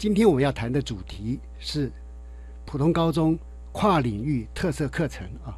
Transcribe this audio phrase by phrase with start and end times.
[0.00, 1.92] 今天我们要谈的主题是
[2.64, 3.38] 普通高中
[3.70, 5.52] 跨领域特色课程啊。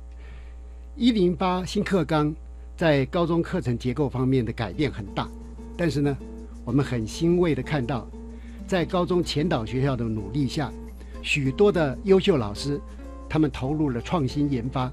[0.96, 2.34] 一零八新课纲
[2.76, 5.28] 在高中课程结构方面的改变很大。
[5.76, 6.18] 但是呢，
[6.64, 8.04] 我们很欣慰的看到，
[8.66, 10.72] 在高中前导学校的努力下，
[11.22, 12.80] 许多的优秀老师，
[13.28, 14.90] 他们投入了创新研发，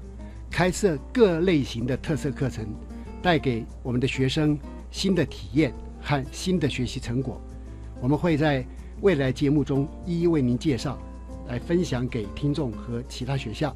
[0.48, 2.64] 开设各类型的特色课程，
[3.20, 4.56] 带给我们的学生
[4.92, 7.40] 新的体验和新的学习成果。
[8.00, 8.64] 我们会在
[9.02, 10.98] 未来节目中一一为您介绍，
[11.48, 13.74] 来分享给听众和其他学校。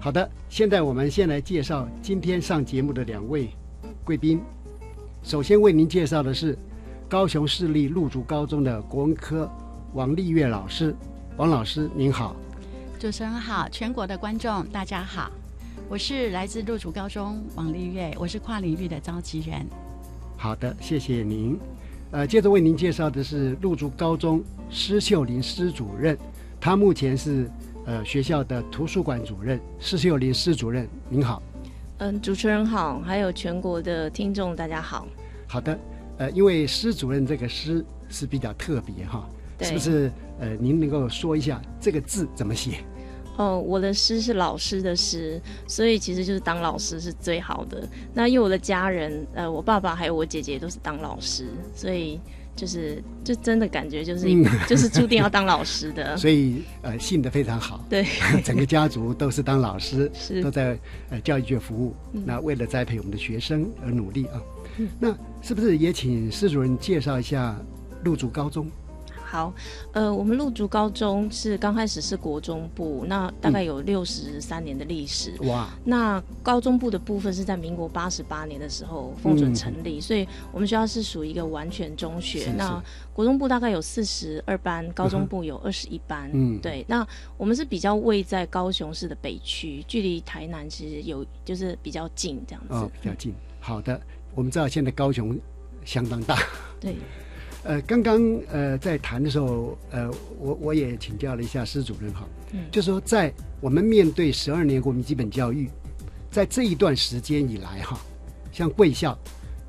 [0.00, 3.50] 好的，现在我们先来介绍今天上节目的两位
[4.04, 4.40] 贵宾。
[5.22, 6.58] 首先为您介绍的是
[7.08, 9.48] 高雄市立陆竹高中的国文科
[9.94, 10.94] 王丽月老师。
[11.36, 12.34] 王老师您好，
[12.98, 15.30] 主持人好，全国的观众大家好，
[15.88, 19.64] 我是来自陆竹高中王丽月，我是跨领域的召集人。
[20.36, 21.56] 好的，谢谢您。
[22.12, 26.18] 呃，接着为您介绍的是陆竹高中施秀玲施主任，
[26.60, 27.48] 他目前是
[27.86, 29.60] 呃学校的图书馆主任。
[29.78, 31.40] 施秀玲施主任您好。
[31.98, 35.06] 嗯，主持人好，还有全国的听众大家好。
[35.46, 35.78] 好的，
[36.18, 40.10] 呃，因为施主任这个施是比较特别哈，是不是？
[40.40, 42.82] 呃，您能够说一下这个字怎么写？
[43.40, 47.88] 哦，我的师是老师的师，所以其实就是当老师是最好的。
[48.12, 52.20] 那因为我的家人，呃，我爸爸还有我姐姐都是当老师，所以。
[52.56, 54.26] 就是，就真的感觉就是，
[54.68, 56.14] 就是注定要当老师的。
[56.18, 57.82] 所以，呃，信的非常好。
[57.88, 58.04] 对，
[58.44, 60.78] 整个家族都是当老师，是都在
[61.08, 61.94] 呃教育界服务。
[62.12, 64.42] 那为了栽培我们的学生而努力啊。
[64.98, 67.58] 那是不是也请施主任介绍一下
[68.04, 68.68] 陆竹高中？
[69.30, 69.54] 好，
[69.92, 75.32] 呃，我们陆竹高中是刚开始是国中部，那大概有六十三年的历史。
[75.42, 75.70] 哇！
[75.84, 82.52] 那高中部的部分是在民国八十八年的时候封准成立，所以我们学校是属于一个完全中学。
[82.58, 82.82] 那
[83.12, 86.28] 国中部大概有四十二班，高中部有二十一班。
[86.32, 86.84] 嗯，对。
[86.88, 92.74] 那我们是比较位在高雄市的北区，距离台南其实有就是比较近这样子。
[92.74, 93.32] 哦，比较近。
[93.60, 94.00] 好的，
[94.34, 95.38] 我们知道现在高雄
[95.84, 96.36] 相当大。
[96.80, 96.96] 对。
[97.62, 105.68] 呃，刚刚呃在谈的时候，呃，我我也请教了一下施主任哈，嗯，就说在我们面对十二年国民基本教育，
[106.30, 108.00] 在这一段时间以来哈，
[108.50, 109.18] 像贵校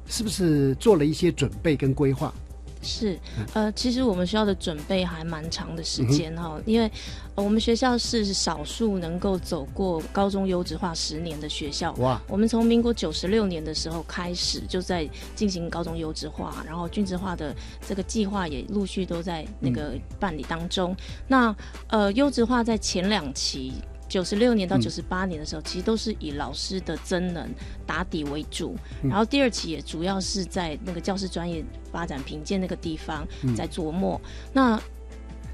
[0.08, 2.34] 是不是做了一些准备跟规划？
[2.82, 3.20] 是，
[3.54, 6.92] 呃，其实我们学校的准备还蛮长的时间哈，因为
[7.36, 11.94] 我们学校是少数能够走过高中优质化十年的学校。
[12.00, 12.22] 哇！
[12.28, 17.56] 我们从民国九十六年的时候开始就在进行高中优质化，然后均质化的
[17.88, 20.96] 这个计划也陆续都在那个办理当中。
[21.28, 21.56] 那
[21.88, 23.74] 呃，优质化在前两期。
[24.12, 27.50] 九十六年到九十八年的时候，其实都是以老师的真能
[27.88, 31.64] 打底为主，然后第二期也主要是在那个教师专业
[31.94, 33.26] 发展评鉴那个地方
[33.56, 34.20] 在琢磨。
[34.52, 34.78] 那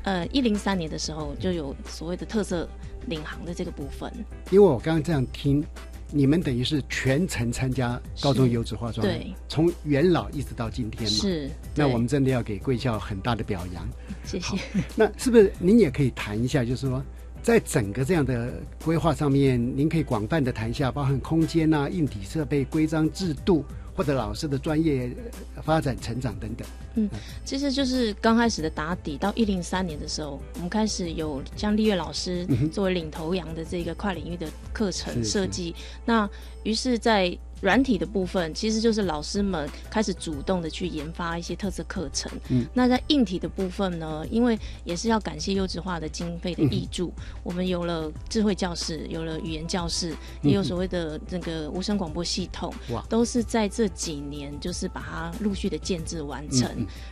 [0.01, 2.68] 呃，一零三年的时候就有所谓的特色
[3.06, 4.12] 领航的这个部分。
[4.50, 5.63] 因为我刚刚这样听，
[6.12, 11.10] 你们等于是全程参加高中优质化妆，对，从元老一直到今天嘛。
[11.15, 13.88] 是，那我们真的要给贵校很大的表扬。
[14.24, 14.57] 谢谢。
[14.95, 17.03] 那是不是您也可以谈一下，就是说？
[17.48, 18.52] 在整个这样的
[18.84, 23.64] 规划上面，您可以广泛的谈一下，包含空间啊、硬体设备、规章制度，
[23.96, 25.16] 或者老师的专业
[25.64, 26.68] 发展成长等等。
[26.96, 27.10] 嗯，
[27.46, 35.74] 其实就是刚开始的打底，到一零三年的时候，我们开始有像丽月老师作为领头羊的这个跨领域的课程设计。
[36.04, 36.30] 那
[36.64, 37.30] 于是，在
[37.62, 42.31] 软体的部分，其实就是老师们开始主动的去研发一些特色课程。
[42.50, 47.13] 嗯，那在硬体的部分呢，因为也是要感谢优质化的经费的挹注，
[47.44, 56.69] 我们有了智慧教室，有了语言教室，也有所谓的那个无声广播系统，哇，都是在这几年就是把它陆续的建制完成。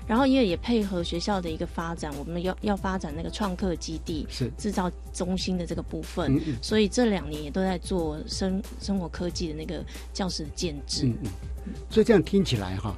[0.07, 4.51] 然后因为也配合学校的一个发展，我们要要发展那个创客基地，是。
[4.57, 11.05] 制造中心的这个部分，所以这两年也都在做生生活科技的那个教室的建制。
[11.05, 11.17] 嗯
[11.65, 12.95] 嗯，所以这样听起来哈，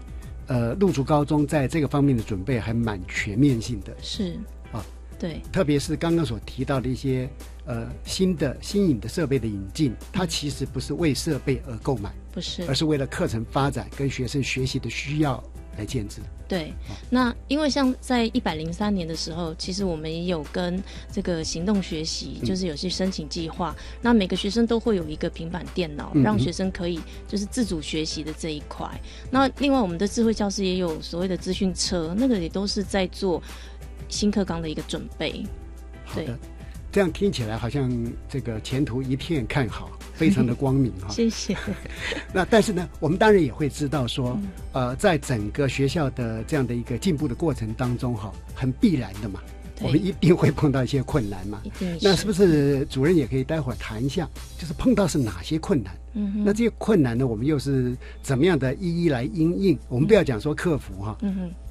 [0.48, 3.95] 呃，陆竹高中在这个方面的准备还蛮全面性的。
[4.01, 4.38] 是
[4.72, 4.84] 啊，
[5.19, 7.30] 对，特别是刚刚所提到的一些
[7.66, 15.44] 呃新的新颖的设备的引进，它其实不是为设备而购买，不是，而是为了课程发展跟学生学习的需要。
[15.77, 16.21] 来建制。
[16.47, 16.74] 对，
[17.09, 20.81] 那因为像在一百零三年的时候，其实我们也有跟
[21.12, 28.89] 这个行动学习，就是有些申请计划，那每个学生都会有一个平板电脑，让学生可以就是自主学习的这一块。
[29.29, 33.44] 那另外我们的智慧教室也有所谓的资讯车，那个也都是在做
[34.07, 35.45] 新课纲的一个准备。
[36.06, 36.39] 好的，
[36.94, 37.91] 这样听起来好像
[38.29, 39.91] 这个前途一片看好。
[40.17, 41.55] 非常的光明哈， 谢谢。
[42.33, 44.37] 那但是呢，我们当然也会知道说，
[44.73, 49.39] 呃，在整个学校的这样的一个进步的过程当中哈，很必然的嘛，
[49.81, 51.61] 我们一定会碰到一些困难嘛。
[52.01, 54.27] 那是不是主任也可以待会儿谈一下，
[54.57, 55.93] 就是碰到是哪些困难？
[56.19, 59.77] 嗯那这些困难呢，我们又是怎么样的一一来应应？
[59.87, 61.15] 我们不要讲说克服哈，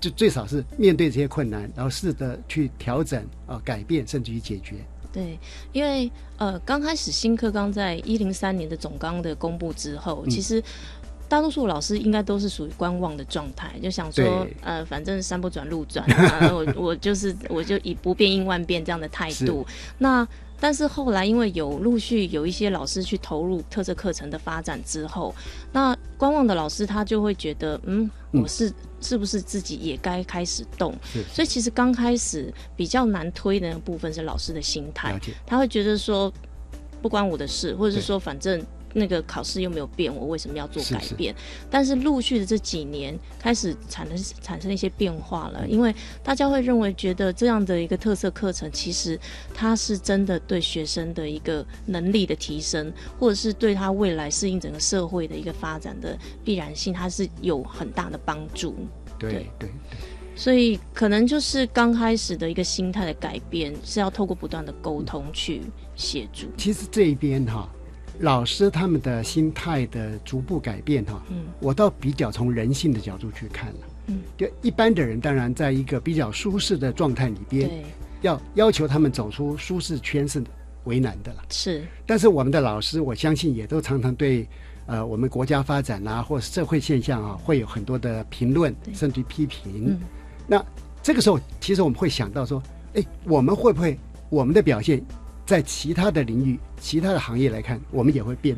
[0.00, 4.76] 就最少是面对这些困难，然后试着去调整啊，改变，甚至于解决。
[5.16, 5.38] 对，
[5.72, 10.62] 因为呃，刚开始新课纲在一零三年的总纲的公布之后，其实
[11.26, 16.06] 大多数老师应该都是属于观望的状态，就想说，呃，反正山不转路转，
[16.52, 19.66] 我我就是我就以不变应万变这样的态度。
[19.96, 20.28] 那
[20.60, 25.34] 但是后来，因为有陆续有一些老师去投入特色课程的发展之后，
[25.72, 30.94] 那观望的老师他就会觉得，嗯，我是是不是自己也该开始动？
[31.32, 36.32] 所以其实刚开始比较难推的那部分是老师的心态，他会觉得说
[37.02, 38.64] 不关我的事，或者是说反正。
[38.96, 41.34] 那个考试又没有变，我为什么要做改变？
[41.70, 49.18] 但是陆续的这几年开始产生产生一些变化了，因为大家会认为觉得这样的一个特色课程，其实
[49.52, 58.74] 它是真的对学生的一个能力的提升，或者是对他未来适应整个社会的一个发展的必然性，它是有很大的帮助。
[59.18, 59.70] 对对对，
[60.34, 65.60] 所以可能就是刚开始的一个心态的改变，是要透过不断的沟通去
[65.94, 66.46] 协助。
[66.56, 67.68] 其实这一边哈。
[68.20, 77.70] 老师他们的心态的逐步改变哈，嗯，我倒比较从人性的角度去看了，嗯，就一般的人当然在一个比较舒适的状态里边，
[78.22, 80.42] 要要求他们走出舒适圈是
[80.84, 81.82] 为难的了，是。
[82.06, 84.48] 但是我们的老师，我相信也都常常对
[84.86, 89.98] 呃我们国家发展啊，或社会现象啊，会有很多的评论甚至批评。
[90.46, 90.64] 那
[91.02, 92.62] 这个时候，其实我们会想到说，
[92.94, 93.98] 哎，我们会不会
[94.30, 95.04] 我们的表现？
[95.46, 98.56] 在其他的领域、其他的行业来看，我们也会变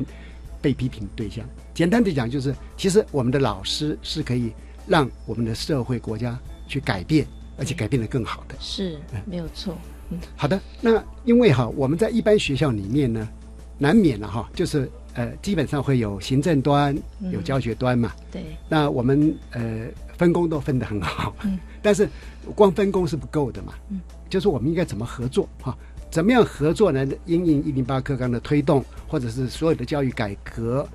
[0.59, 1.45] 被批评对象。
[1.73, 4.51] 简单的讲，就是其实我们的老师是可以
[4.87, 7.25] 让我们的社会、国家去改变，
[7.57, 8.55] 而且改变得更好的。
[8.59, 9.77] 是，没有错。
[10.09, 10.59] 嗯，好的。
[10.81, 13.29] 那因为哈，我们在一般学校里面呢，
[13.77, 16.97] 难免了哈，就是呃，基本上会有行政端、
[17.31, 18.11] 有教学端嘛。
[18.31, 18.43] 对。
[18.67, 19.85] 那我们呃
[20.17, 22.09] 分工都分得很好，嗯，但是
[22.55, 23.75] 光分工是不够的嘛。
[23.89, 24.01] 嗯。
[24.27, 25.75] 就是我们应该怎么合作哈？
[26.09, 27.05] 怎么样合作呢？
[27.25, 30.87] 因应一零八课纲的推动，或者是所有的教育改革，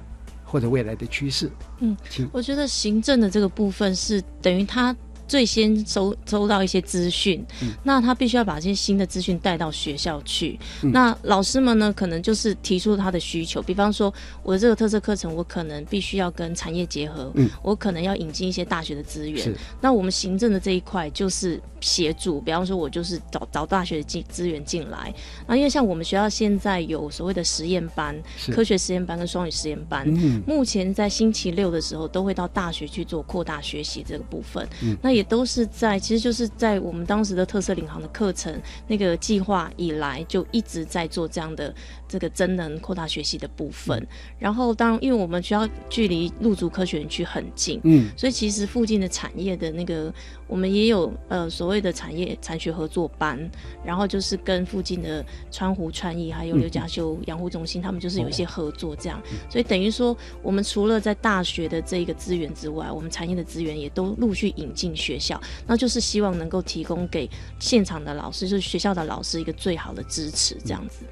[0.45, 1.51] 或者未来的趋势。
[1.81, 1.97] 嗯，
[2.33, 4.95] 我觉得行政的这个部分是等于他。
[5.27, 7.45] 最先收收到一些资讯，
[7.83, 10.59] 那他必须要把这些新的资讯带到学校去。
[10.93, 14.13] 那老师们呢，可能就是提出他的需求，比方说
[14.43, 19.55] 我的这个特色课程，我可能必须要跟产业结合，我可能要引进一些大学的资源。
[19.81, 25.13] 那我们行政的这一块就是协助，比方说我就是找找大学的进资源进来。
[25.47, 28.15] 那因为像我们学校现在有所谓的实验班、
[28.53, 30.07] 科学实验班跟双语实验班，
[30.47, 34.67] 目前在星期六的时候都会到大学去做扩大学习这个部分。
[35.01, 41.75] 那也都是在，其实就是在我们当时的特色领航的课程那个计划以来，就一直在做这样的
[42.09, 44.07] 这个真能扩大学习的部分。
[44.39, 50.13] 然后，当然，因为我们学校距离陆竹科学园区很近，嗯，所以其实附近的产业的那个，
[50.55, 53.37] 我们也有呃所谓的产业产学合作班，
[53.85, 59.21] 然后就是跟附近的川湖创意还有刘家修养护中心，他们就是有一些合作这样。
[59.51, 71.05] 所以等于说，我们除了在大学的这一个资源之外，我们产业的资源也都陆续引进学校，那就是希望能够提供给现场的老师，就是学校的老师一个最好的支持，这样子。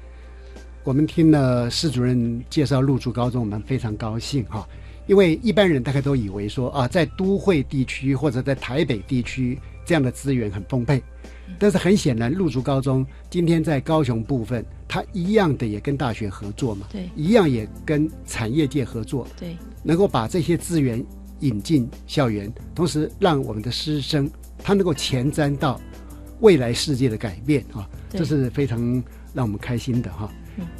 [0.85, 4.65] 我们听了施主任介绍入竹高中，我们非常高兴哈，
[5.07, 11.01] 因为一般人大概都以为说啊，在都会地区或者在台北地区这样的资源很丰沛，
[11.59, 21.03] 但是很显然，入竹高中今天在高雄部分，它一样的也跟大学合作嘛，对，一样也跟产业界合作，对，能够把这些资源。
[21.39, 25.77] 引进校园，同时让我们的师生他能够前瞻到
[26.39, 28.79] 未来世界的改变啊，这是非常
[29.33, 30.31] 让我们开心的哈。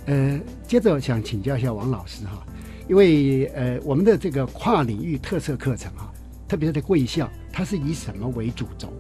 [0.06, 2.48] 呃，接着想请教一下王老师哈，
[2.88, 6.12] 因为呃我们的这个跨领域特色课程啊，
[6.48, 8.92] 特别是在贵校，它是以什么为主轴？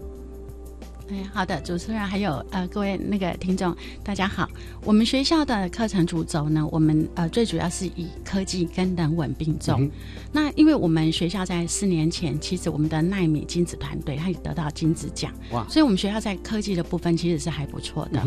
[1.10, 4.50] 哎，好的，主持人还有呃各位那个听众，大家好。
[4.86, 9.92] 我们学校的课程主轴呢，我们呃最主要是以科技跟人文并重。
[10.32, 15.68] 那因为我们学校在四年前，其实我们的奈米金子团队，它也得到金子奖，哇！
[15.68, 18.24] 所以我们学校在科技的部分其实是还不错的。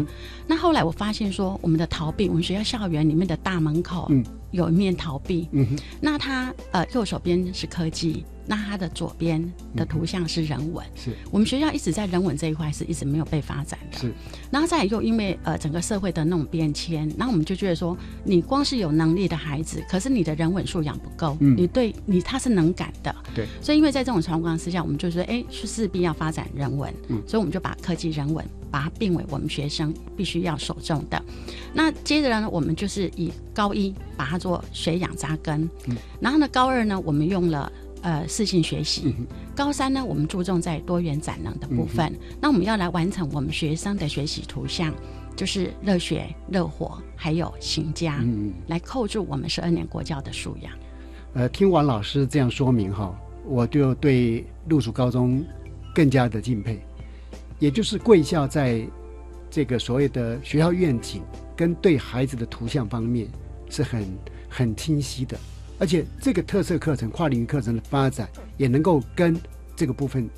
[0.46, 4.12] 那后来我发现说，我们的逃避，我们学校校园里面的大门口
[4.50, 5.66] 有一面逃避，嗯，
[6.00, 8.24] 那他呃右手边是科技。
[8.46, 9.42] 那它的左边
[9.74, 11.16] 的图像是人文，是。
[11.30, 13.98] 我们学校一直在人文这一块是一直没有被发展的。
[13.98, 14.12] 是，
[14.50, 31.20] 然后再又因为呃整个社会的那种变迁，然后我们就觉得说，你光是有能力的孩子，可是你的人文素养不够，嗯，你对你他是能感的，对，所以因为在这种情况之下，我们就说，哎，是势必要发展人文，嗯，所以我们就把科技人文把它并为我们学生必须要首重的。
[31.74, 37.70] 那接着呢，我们就是以高一把它做学养扎根，嗯，然后呢，高二呢，我们用了。
[38.06, 39.12] 呃，视性学习。
[39.52, 42.16] 高三呢，我们注重在多元展能的部分。
[42.40, 44.94] 那我们要来完成我们学生的学习图像，
[45.34, 50.72] 就是热血、热火，还有行家，嗯来扣住我们十二年国教的素养。
[51.32, 53.12] 呃，听完老师这样说明哈，
[53.44, 55.44] 我就对陆蜀高中
[55.92, 56.80] 更加的敬佩。
[57.58, 58.86] 也就是贵校在
[59.50, 61.24] 这个所谓的学校愿景
[61.56, 63.26] 跟对孩子的图像方面
[63.68, 64.06] 是很
[64.48, 65.36] 很清晰的。
[65.78, 69.38] 而且这个特色课程、跨领域课程的发展，也能够跟
[69.74, 70.28] 这个部分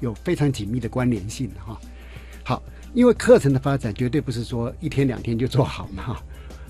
[0.00, 1.80] 有非常紧密的关联性哈。
[2.42, 6.22] 好，因为课程的发展绝对不是说一天两天就做好嘛哈。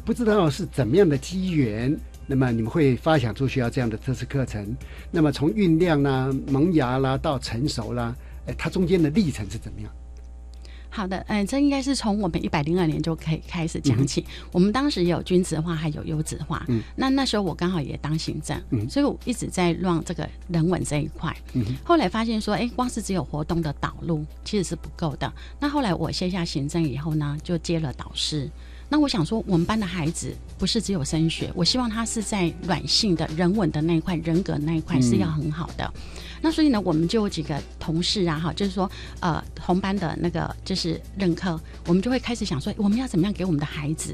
[0.05, 1.97] 不知道是怎么样的机缘，
[2.27, 4.77] 那么你们会发想出需要这样的特色课程？
[5.11, 8.15] 那么从酝酿啦、萌芽啦到成熟啦，
[8.47, 9.91] 哎，它中间的历程是怎么样？
[10.91, 14.27] 好的，嗯，这应该是从我们一百零二年就可以开始讲起。
[14.53, 16.65] 我们当时有均值化，还有优质化。
[16.69, 21.35] 嗯，那那时候我刚好也当行政，嗯所以我一直在乱这个人文这一块。
[21.53, 25.33] 嗯，后来发现说，哎，光是只有活动的导入其实是不够的。
[25.61, 28.51] 那后来我卸下行政以后呢，就接了导师。
[28.93, 35.91] 那我想说，我们班的孩子不是只有升学，我希望他是在软性的人文的那一块、人格那一块是要很好的。
[36.43, 44.13] 那所以呢，我们就有几个同事啊，哈，就是说，呃，同班的那个就是任课，我们就会开始想说，我们要怎么样给我们的孩子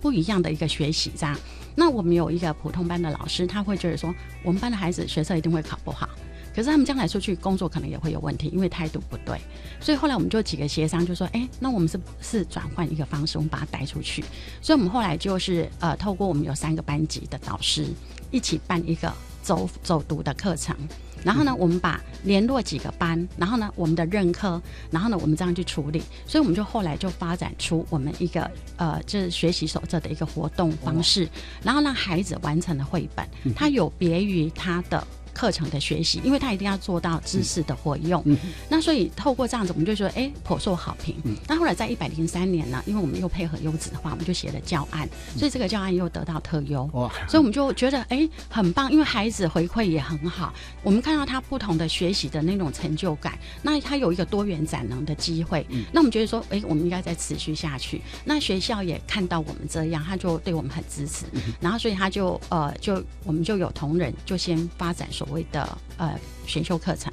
[0.00, 1.34] 不一样的一个学习，这样。
[1.74, 4.14] 那我们有一个普通班的老师，他会觉得说，
[4.44, 6.06] 我们班的孩子学测一定会考不好，
[6.54, 9.40] 可是他们将来出去工作可能也会有问题，因为态度不对。
[9.80, 14.22] 所以后来我们就几个协商，就说，哎，那我们是是转换一个方式，我们把他带出去。
[14.60, 17.86] 所以我们后来就是呃，透过我们有三个班级的导师
[18.30, 20.76] 一起办一个走走读的课程。
[21.24, 31.28] 然后呢，我们把联络几个班，然后呢，我们的任课，然后呢，我们这样去处理，所以我们就后来就发展出我们一个呃，就是学习手册的一个活动方式，
[31.62, 35.06] 然后让孩子完成了绘本，它有别于他的。
[35.32, 38.36] 课程的学习，因为他一定要做到知识的活用，嗯
[38.68, 41.16] 那所以透过这样子，我们就说，哎，颇受好评。
[41.48, 46.84] 那后来在一百零三年呢，因为我们又配合优质的话，我们就写了教案，所以这个教案又得到特优。
[46.92, 47.10] 哇！
[47.28, 55.66] 所以我们就觉得，哎，很棒，因为孩子回馈也很好，我们看到他不同的学习的那种成就感，那他有一个多元展能的机会。
[55.70, 58.00] 嗯那我们觉得说，哎，我们应该再持续下去。
[58.24, 61.26] 那学校也看到我们这样，他就对我们很支持，
[61.60, 65.08] 然后所以他就呃，就我们就有同仁就先发展。
[65.22, 67.12] 所谓的呃选修课程，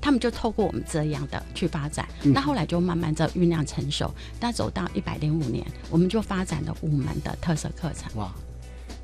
[0.00, 4.14] 他们就透过我们这样的去发展，那后来就慢慢在酝酿成熟。
[4.38, 8.08] 那走到一百零五年，我们就发展了五门的特色课程。
[8.14, 8.32] 哇，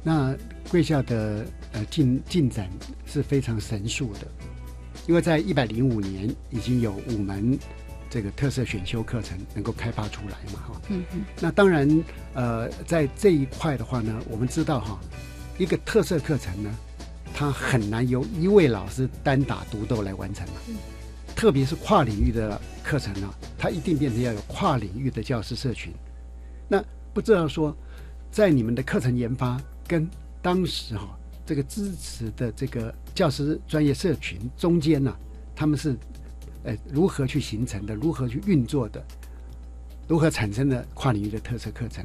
[0.04, 0.32] 那
[0.70, 2.70] 贵校的呃进进展
[3.04, 4.28] 是非常神速的。
[5.08, 7.58] 因为在一百零五年已经有五门
[8.08, 10.80] 这个特色选修课程能够开发出来嘛，哈。
[10.88, 11.24] 嗯嗯。
[11.40, 15.00] 那当然，呃，在这一块的话呢，我们知道哈，
[15.58, 16.70] 一个特色课程呢，
[17.36, 20.54] 它很难由一位老师单打独斗来完成嘛。
[20.68, 20.74] 嗯。
[21.36, 23.28] 特别是跨领域的课程呢，
[23.58, 25.92] 它一定变成要有跨领域的教师社群。
[26.66, 27.76] 那不知道说，
[28.30, 30.08] 在你们的课程研发跟
[30.40, 31.14] 当时哈
[31.44, 35.14] 这个支持的这个教师专业社群中间呢，
[35.54, 35.94] 他们是
[36.64, 39.04] 呃如何去形成的，如何去运作的，
[40.08, 42.02] 如何产生的跨领域的特色课程？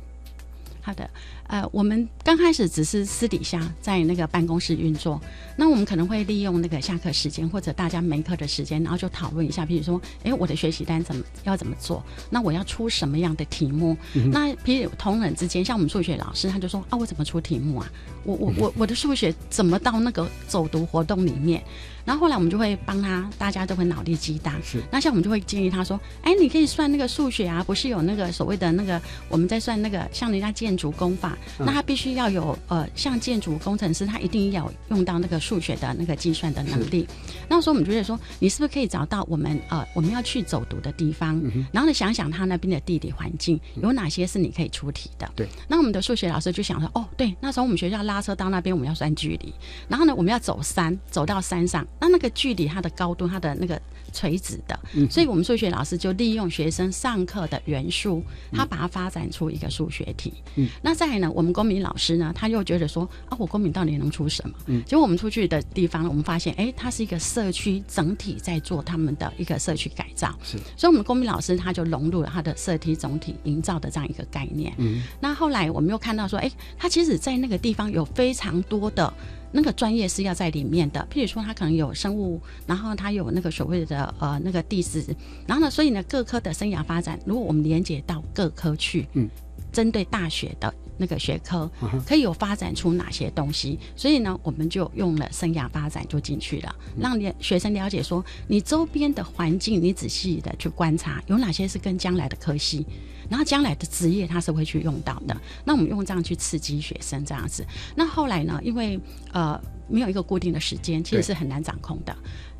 [0.81, 1.09] 好的，
[1.51, 5.21] 呃，我们刚开始只是私底下在那个办公室运作，
[5.57, 12.01] 那我们可能会利用那个下课时间或者大家没课的时间，然后就讨论一下，比如说，哎，我的学习单怎么要怎么做？
[12.29, 13.97] 那我要出什么样的题目？
[14.31, 17.91] 那比如同仁之间，像我们数学老师，他就说啊，我怎么出题目啊？
[18.23, 21.61] 我我我我的数学怎么到那个走读活动里面？
[22.03, 24.55] 然后后来我们就会帮他，大家都会脑力激荡。
[24.63, 37.07] 是，那像我们就会建议他说：“哎，你可以算那个数学啊，不是有那个所谓的那个我们在算那个像人家建筑工法，那他必须要有呃，像建筑工程师，他一定要用到那个数学的那个计算的能力。
[37.47, 45.29] 那时候我们觉得说，你是不是可以找到我们呃我们要去走读的地方，然后呢想想他那边的地理环境有哪些是你可以出题的。
[45.35, 49.53] 对，那我们的数学老师就想说：哦，对，那时候我们学校拉车到那边，我们要算距离，
[49.87, 53.79] 然后呢我们要走山，走到山上。”那那个距离它的高度，它的那个
[54.13, 54.79] 垂直的，
[55.09, 60.33] 所以我们数学老师就利用学生上课的元素，他把它发展出一个数学题。
[60.55, 64.55] 嗯，那再来呢，我们公民老师呢，他又觉得说啊，我公民到底能出什么？
[64.67, 70.33] 嗯，结果我们出去的地方，我们发现，哎，它是一个社区整体在做他们的一个社区改造。
[70.43, 74.73] 是，所以我们公民老师他就融入了他的社区总体营造的这样一个概念。
[74.77, 79.13] 嗯，那后来我们又看到说，哎，他其实在那个地方有非常多的。
[79.53, 85.03] 那个专业是要在里面的，譬如说他可能有生物，然后他有那个所谓的呃那个地质，
[85.45, 89.29] 然后呢，所以呢各科的生涯发展，如果我们连接到各科去，嗯，
[89.73, 91.69] 针对大学的那个学科，
[92.07, 93.77] 可以有发展出哪些东西？
[93.95, 102.85] 所以呢，我们就用了生涯发展就进去了，让学生了解说，你周边的环境，你仔细的去观察，有哪些是跟将来的科系。
[103.29, 107.65] 然后将来的职业他是会去用到的，那我们用这样去刺激学生这样子。
[107.95, 108.59] 那后来呢？
[108.61, 108.99] 因为
[109.31, 112.13] 呃没有一个固定的时间，其实是很难掌控的。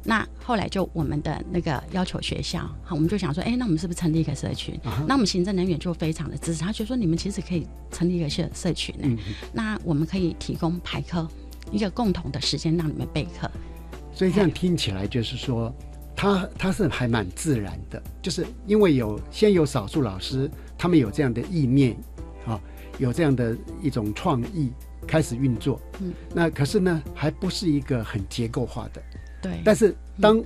[0.03, 4.79] 那后来就我们的那个要求学校，好，我们就想说，哎，那我们是不是成立一个社群？
[5.07, 9.17] 那我们行政人员就非常的支持，他就说你们其实可以成立一个社社群呢。
[9.53, 11.27] 那我们可以提供排课
[11.71, 13.49] 一个共同的时间让你们备课。
[14.13, 15.73] 所以这样听起来就是说。
[16.13, 21.97] 他他是还蛮自然的，就是因为有先有少数老师，他们有这样的意念，
[22.45, 22.61] 啊，
[22.99, 24.71] 有这样的一种创意
[25.07, 25.81] 开始运作。
[25.99, 29.01] 嗯，那可是呢，还不是一个很结构化的。
[29.41, 29.61] 对。
[29.63, 30.43] 但是当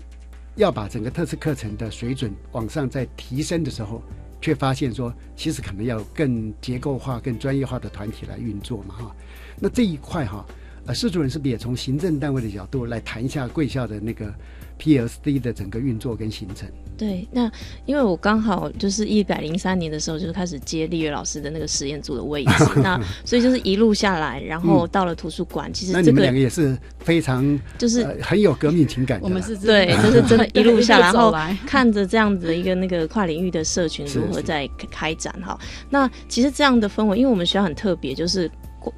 [0.56, 4.02] 要把整个特色课程的水准往上再提升的时候，
[4.42, 9.16] 却发现说，其实可能要更结构化、更专业化的团体来运作嘛，哈。
[9.60, 10.46] 那这一块哈，
[10.86, 14.34] 呃，施主任是不是也从行政单位的角度来谈一下贵校的那个
[14.78, 16.70] ？P.S.D 的整个运作跟形成。
[16.98, 17.52] 对，那
[17.86, 29.20] 因为我刚好就是一百零三年的时候，就是开始接立月老师的那个实验组的位置， 那所以就是一路下来，然后到了图书馆，其实这个两个也是非常就是很有革命情感。
[29.22, 31.34] 我们是对， 就是真的 一路下来，然后
[31.68, 35.60] 看着这样子的一个那个跨领域的社群如何在开展哈。
[35.90, 38.50] 那其实这样的氛围，因为我们学校很特别，就是。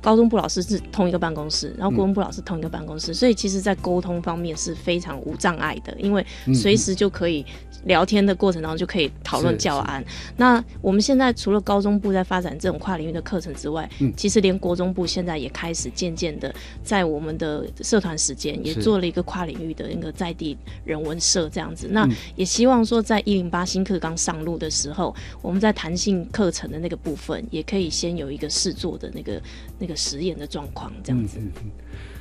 [0.02, 7.46] 高中部老师是同一个办公室，然后国文部老师同一个办公室，所以其实，在沟通方面是非常无障碍的，因为随时就可以。
[7.86, 10.04] 聊天的过程当中就可以讨论教案。
[10.36, 21.88] 那我们现在除了高中部在发展这种跨领域的课程之外，嗯，其实连国中部现在也开始渐渐的在我们的社团时间也做了一个跨领域的那个在地人文社这样子。
[21.90, 29.42] 那也希望说，在一零八新课纲上路的时候，我们在弹性课程的那个部分也可以先有一个试做的那个
[29.80, 31.40] 那个实验的状况这样子。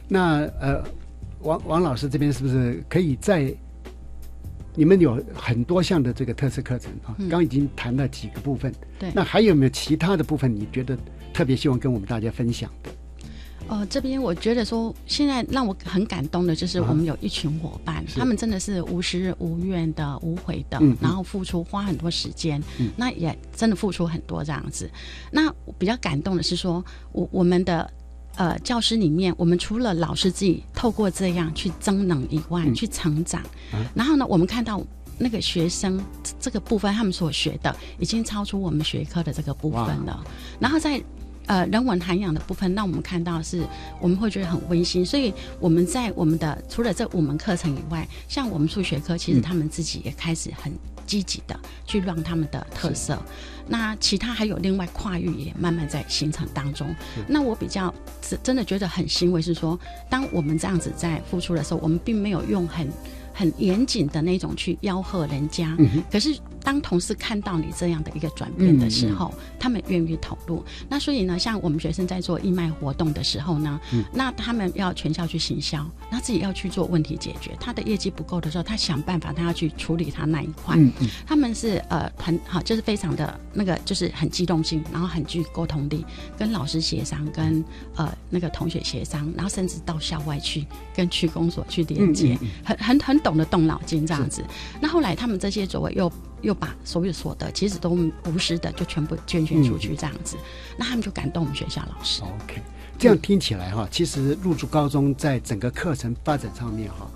[0.09, 0.83] 那呃，
[1.41, 3.55] 王王老师这边是不是可以在？
[4.77, 8.73] 你们有很多项的这个特色课程啊，刚已经谈了几个部分。
[8.99, 10.55] 对，那还有没有其他的部分？
[10.55, 10.97] 你觉得
[11.33, 12.91] 特别希望跟我们大家分享的？
[13.69, 22.63] 呃，这边我觉得说，现在让我很感动的就是我们有一群伙伴，他们真的是无私无怨的、无悔的，然后付出花很多时间，
[22.97, 24.89] 那也真的付出很多这样子。
[25.33, 27.91] 那比较感动的是说，我我们的。
[28.37, 33.43] 呃，教师里面，我们除了老师自己透过这样去增能以外，去成长。
[33.95, 34.83] 然后呢，我们看到
[35.19, 35.99] 那个学生
[36.39, 40.23] 这个部分，他们所学的已经超出我们学科的这个部分了。
[40.61, 41.03] 然后在
[41.47, 43.63] 呃人文涵养的部分，让我们看到是
[44.01, 45.05] 我们会觉得很温馨。
[45.05, 50.71] 所以我们在我们的除了这五门课程以外，像我们数学科，其实他们自己也开始很
[51.07, 53.17] 积极的去让他们的特色。
[53.69, 56.95] 那其他还有另外跨域也慢慢在形成当中。
[57.27, 59.79] 那我比较真真的觉得很欣慰，是说
[60.11, 62.89] 当我们这样子在付出的时候，我们并没有用很
[63.33, 65.77] 很严谨的那种去吆喝人家，
[66.11, 66.37] 可是。
[66.67, 70.65] 当同事看到你这样的一个转变的时候，他们愿意投入。
[70.89, 73.81] 那所以呢，像我们学生在做义卖活动的时候呢，
[74.13, 77.57] 那他们要全校去行销，那自己要去做问题解决。
[77.61, 80.77] 他的业绩不够的时候，他想办法，他要去处理他那一块。
[81.25, 86.05] 他们是呃很好，就是非常的那个，就是很机动性，然后很具沟通力，
[86.37, 94.45] 跟老师协商，跟呃那个同学协商，然后甚至到校外去跟区公所去连接，很很很懂得动脑筋这样子。
[94.81, 96.11] 那后来他们这些作为又。
[96.43, 100.37] 又把所有所得其实都无私的就全部捐献出去，这样子，
[100.77, 102.23] 那他们就感动我们学校老师。
[102.23, 102.61] OK，
[102.99, 107.11] 这样听起来哈，其实入驻高中在整个课程发展上面哈，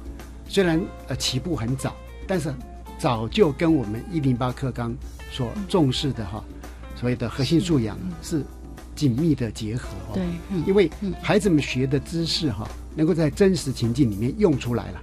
[0.48, 1.94] 虽然呃起步很早，
[2.26, 2.52] 但是
[2.98, 4.96] 早就跟我们一零八课纲
[5.30, 6.42] 所重视的哈，
[6.96, 8.42] 所谓的核心素养是
[8.96, 9.88] 紧密的结合。
[10.14, 10.24] 对，
[10.66, 10.90] 因为
[11.22, 15.02] 孩子们学的知识哈，能够在真实情境里面用出来了，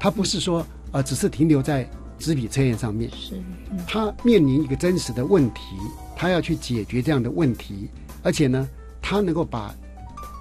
[0.00, 1.88] 他不是说呃只是停留在。
[2.22, 3.34] 纸笔测验上面，是
[3.84, 5.76] 他面临一个真实的问题，
[6.14, 7.90] 他要去解决这样的问题，
[8.22, 8.68] 而且呢，
[9.00, 9.74] 他能够把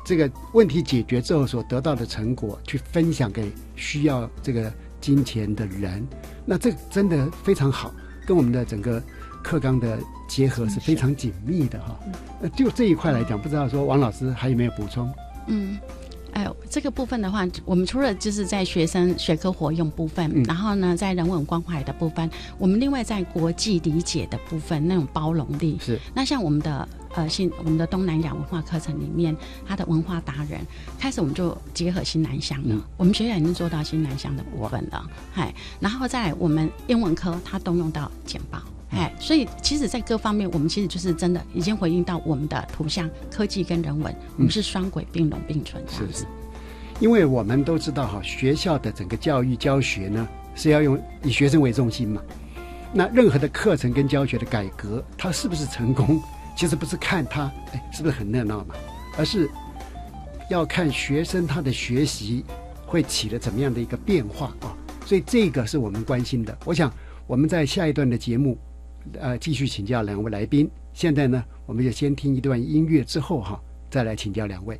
[0.06, 6.08] 这个问题解决之后所得到的成果去分享给需要这个金钱的人，
[6.46, 7.92] 那这真的非常好，
[8.28, 9.02] 跟我们的整个
[9.44, 12.00] 课纲的结合是非常紧密的哈。
[12.40, 15.12] 那就这一块来讲，不知道说王老师还有没有补充？
[15.48, 15.80] 嗯。
[16.34, 26.00] 哎，这个部分的话，我们除了就是在学生学科活用部分，然后呢，在人文关怀的部分，我们另外在国际理解的部分，那种包容力是。
[26.14, 29.36] 那像我们的呃新我们的东南亚文化课程里面，
[29.68, 30.62] 它的文化达人
[30.98, 35.54] 开始我们就结合新南向了，我们学校已经做到新南向的部分了，嗨。
[35.80, 38.60] 然后在我们英文科，它动用到简报，
[38.92, 46.26] 哎，所以其实，在各方面，我们其实就是真的已经回应到我们的图像科技跟人文，我们是双轨并拢并存这样子。
[47.00, 52.22] 因为我们都知道哈，学校的整个教育教学呢是要用以学生为中心嘛。
[52.94, 56.22] 那任何的课程跟教学的改革，它是不是成功，
[56.58, 58.76] 其实不是看它哎是不是很热闹嘛，
[59.18, 59.50] 而是
[60.50, 62.44] 要看学生他的学习
[62.86, 64.76] 会起了怎么样的一个变化啊。
[65.06, 66.56] 所以这个是我们关心的。
[66.66, 66.92] 我想
[67.26, 68.58] 我们在下一段的节目，
[69.20, 70.70] 呃，继续请教两位来宾。
[70.94, 74.80] 现在呢，我们就先听一段音乐之后哈，再来请教两位。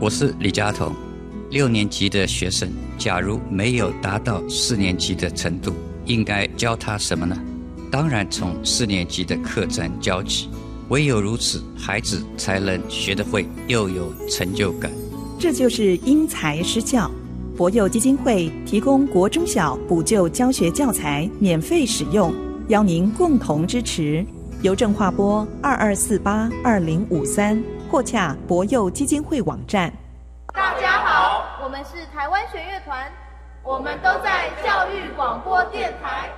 [0.00, 0.94] 我是李佳彤，
[1.50, 5.72] 六年级的学生，假如没有达到四年级的程度，
[6.04, 7.36] 应该教他什么呢？
[7.90, 10.48] 当然从四年级的课程教起，
[10.88, 14.90] 唯有如此，孩子才能学得会，又有成就感。
[15.38, 17.10] 这就是因材施教。
[17.56, 22.34] 博幼基金会提供国中小补救教学教材免费使用，
[22.68, 24.24] 邀您共同支持。
[24.62, 27.62] 邮政划拨二二四八二零五三。
[27.90, 29.92] 或洽博幼基金会网站。
[30.52, 33.10] 大家好，我们是台湾弦乐团，
[33.62, 36.30] 我们都在教育广播电台。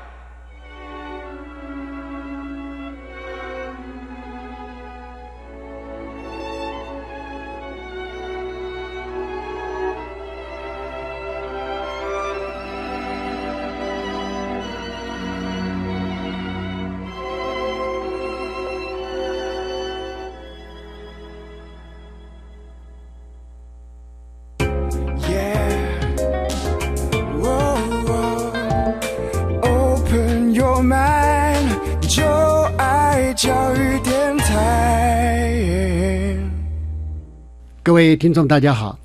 [38.09, 38.99] 各位听众，大家好，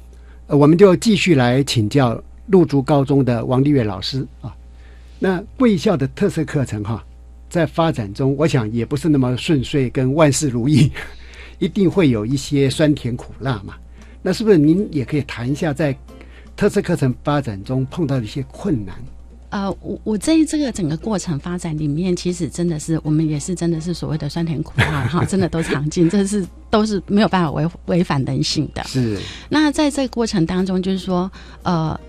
[0.48, 4.56] 我们就继续来请教陆竹高中的王丽月老师啊。
[5.20, 7.04] 那贵校的特色课程哈，
[7.50, 10.90] 在发展中，我想也不是那么顺遂跟万事如意，
[11.60, 13.74] 一定会有一些酸甜苦辣嘛。
[14.22, 15.94] 那是不是您也可以谈一下，在
[16.56, 18.96] 特色课程发展中碰到的一些困难？
[19.54, 28.84] 呃，我我在这个整个过程发展里面，其实真的是我们也是真的是所谓的酸甜苦辣哈， 真的都尝尽，这是都是没有办法违违反人性的。
[28.86, 29.20] 是。
[29.50, 32.00] 那在这个过程当中，就是说，呃，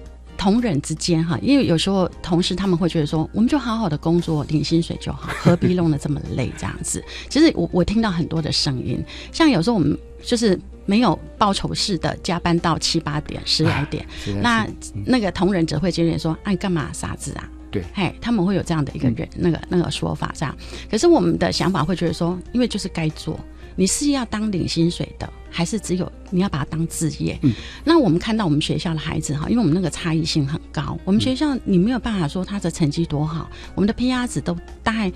[0.44, 7.02] 同仁之间哈，因为有时候同事他们会觉得说，我们就好好的工作，领薪水就好， 何必弄得这么累这样子？
[7.30, 9.02] 其实我我听到很多的声音，
[9.32, 10.60] 像有时候我们就是。
[10.86, 14.06] 没有报酬式的加班到七八点、十来点，
[14.42, 14.68] 那
[15.06, 20.54] 那个同仁只会接着说：“哎，干嘛傻子啊？”对，嘿，他们会有这样的一个人那个那个说法这样。
[20.90, 23.40] 可是我们的想法会觉得说，因为就是该做，
[23.76, 27.38] 你是要当领薪水的，还是只有你要把它当职业？
[27.42, 27.52] 嗯，
[27.84, 35.12] 那我们看到我们学校的孩子哈，因为我们那个差异性很高，我们学校你没有办法说他的成绩多好，我们的 P R 值都大概。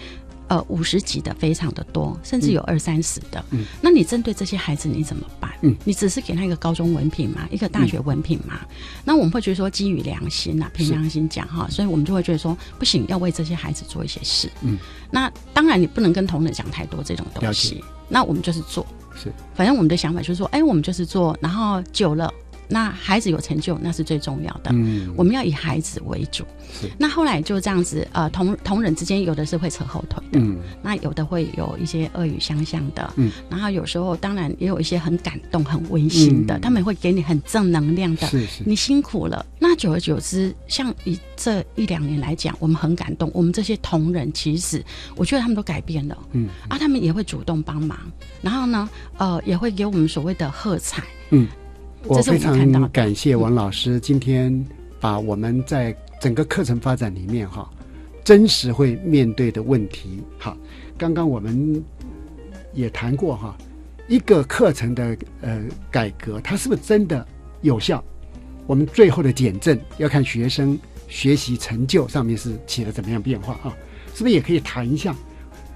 [0.51, 3.45] 呃，五十几的非常的多，甚至有二三十的。
[3.51, 5.53] 嗯，那你针对这些孩子你怎么办？
[5.61, 8.61] 嗯，你只是给他一个高中文凭嘛，一个大学文凭嘛？
[9.05, 14.51] 那我们会觉得说基于良心呐，凭良心讲哈，所以我们就会觉得说不行，要为这些孩子做一些事。
[14.63, 14.79] 嗯，
[15.11, 17.85] 那当然你不能跟同仁讲太多这种东西。
[18.09, 22.33] 那我们就是做，是，反正我们的想法就是说，哎，我们就是做，然后久了。
[22.69, 24.71] 那孩子有成就，那是最重要的。
[24.73, 26.45] 嗯，我们要以孩子为主。
[26.71, 26.91] 是。
[26.99, 30.59] 那后来就这样子，呃，同同仁之间有的是会扯后腿的，嗯。
[30.83, 33.31] 那有的会有一些恶语相向的，嗯。
[33.51, 38.27] 然后有时候当然也有一些很感动、很温馨的，他们会给你很正能量的。
[38.27, 38.63] 是是。
[38.67, 39.45] 你辛苦了。
[39.59, 43.31] 那久而久之，像以这一两年来讲，我们很感动。
[43.33, 44.85] 我们这些同仁其实，
[45.17, 46.19] 我觉得他们都改变了。
[46.33, 46.49] 嗯。
[46.69, 47.99] 啊，他们也会主动帮忙，
[48.43, 51.03] 然后呢，呃，也会给我们所谓的喝彩。
[51.31, 51.49] 嗯。
[52.09, 54.65] 我非常感谢王老师今天
[54.99, 57.69] 把我们在整个课程发展里面哈，
[58.25, 60.57] 真实会面对的问题哈。
[60.97, 61.85] 刚刚我们
[62.73, 63.55] 也谈过哈，
[64.09, 67.27] 一个课程的呃改革，它是不是真的
[67.61, 68.03] 有效？
[68.67, 73.77] 我们最后的检证要看学生学习成就上面是起了怎么样变化啊？
[74.15, 75.15] 是不是也可以谈一下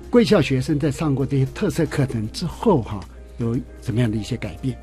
[0.09, 3.01] 贵校学生在上过这些特色课程之后哈，
[3.37, 4.75] 有怎么样的一些改变？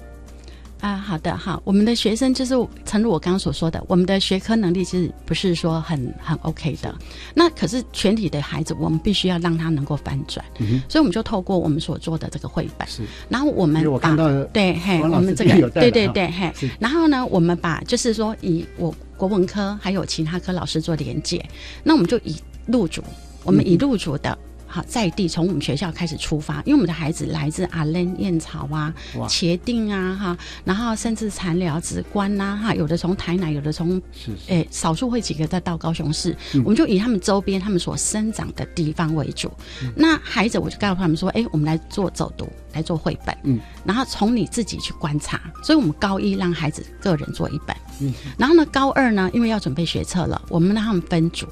[0.82, 2.54] 啊，好的，好，我们的学生就是
[2.86, 6.96] 诚如我刚刚所说的，我们的学科能力其实不是说很很 OK 的。
[7.34, 10.46] 那可是全体的孩子，我们必须要让他能够翻转，
[10.88, 14.16] 所以我们就透过我们所做的这个绘本，是，然后我们把
[14.54, 21.46] 对嘿，我们这个对对对嘿，然后呢，我们把就是说以我国文科还有其他科老师做连接，
[21.84, 22.38] 那我们就以
[22.68, 23.04] 入主，
[23.44, 24.38] 我们以入主的。
[24.70, 28.94] 好，在地从我们学校开始出发，因为我们的孩子来自阿兰燕草啊、
[29.28, 39.52] 茄定啊，哈，然后甚至残寮、紫关呐，哈，有的从台南，有的从是，诶，少数会几个再到高雄市，我们就以他们周边他们所生长的地方为主。
[39.96, 45.42] 那孩子，我就告诉他们说，哎，我们来做走读，来做绘本，嗯，然后从你自己去观察。
[45.64, 51.48] 所以我们高一让孩子个人做一本，嗯，然后呢，高二呢，因为要准备学测了，我们让他们分组。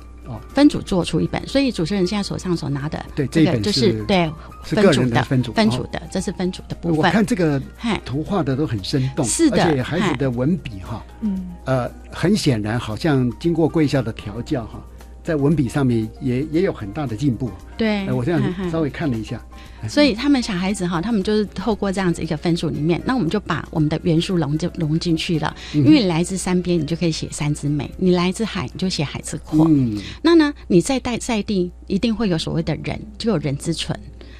[0.53, 4.31] 分组做出一本，所以主持人现在手上所拿的对这个就是对
[4.63, 6.97] 分组的分组分组的，这是分组的部分。
[6.97, 7.61] 我看这个
[8.03, 14.81] 图画的都很生动，是的，而且孩子的文笔哈，嗯，呃，很显然好像经过贵校的调教哈。
[15.23, 17.51] 在文笔上面也也有很大的进步。
[17.75, 19.41] 对，我这样稍微看了一下。
[19.87, 25.55] 所以他们小孩子哈，他们就是透过这样子一个分数里面，那我们就把我们的元素融就融进去了。
[25.73, 29.65] 因为你来自山边，你就可以写山之美；你来自海，你就写海之阔。
[29.69, 33.97] 嗯，那呢，你在在在地一定会有所谓的人，就有人之存。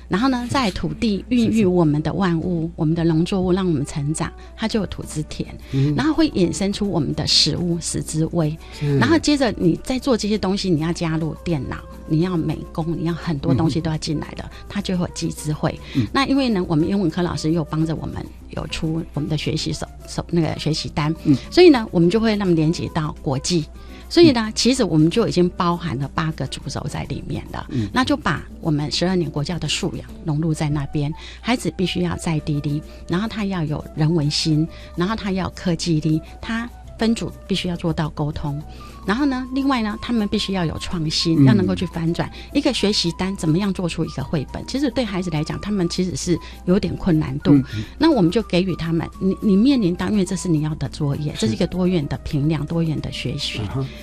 [0.08, 5.48] 然后呢，在土地孕育我们的万物，我们的农作物让我们成长，它就有土之田。
[5.96, 8.58] 然后会衍生出我们的食物食之味。
[9.00, 15.80] 然后接着你在做这些东西，你要加入电脑，你要美工，你要很多东西都要进来的，它就会有机智慧。
[16.14, 18.16] 那因为呢，我们英文科老师又帮着我们
[18.52, 21.14] 有出我们的学习手手那个学习单，
[21.52, 23.66] 所以呢，我们就会那么连接到国际。
[24.10, 27.66] 所以呢，其实我们就已经包含了八个主轴在里面了。
[27.70, 31.14] 嗯，那就把我们十二年国教的素养融入在那边。
[31.42, 38.62] 孩子必须要在地力，然后他要有人文心，然后他要科技力，他分组必须要做到沟通。
[39.08, 39.48] 然后呢？
[39.54, 44.62] 另外呢，他们必须要有创新，要能够去翻转一个学习单，怎么样做出一个绘本？
[44.68, 47.58] 其实对孩子来讲，他们其实是有点困难度。
[47.98, 53.62] 那我们就给予他们，你你面临当，因为这是你要的作业，这是一个多元的评量、多元的学习，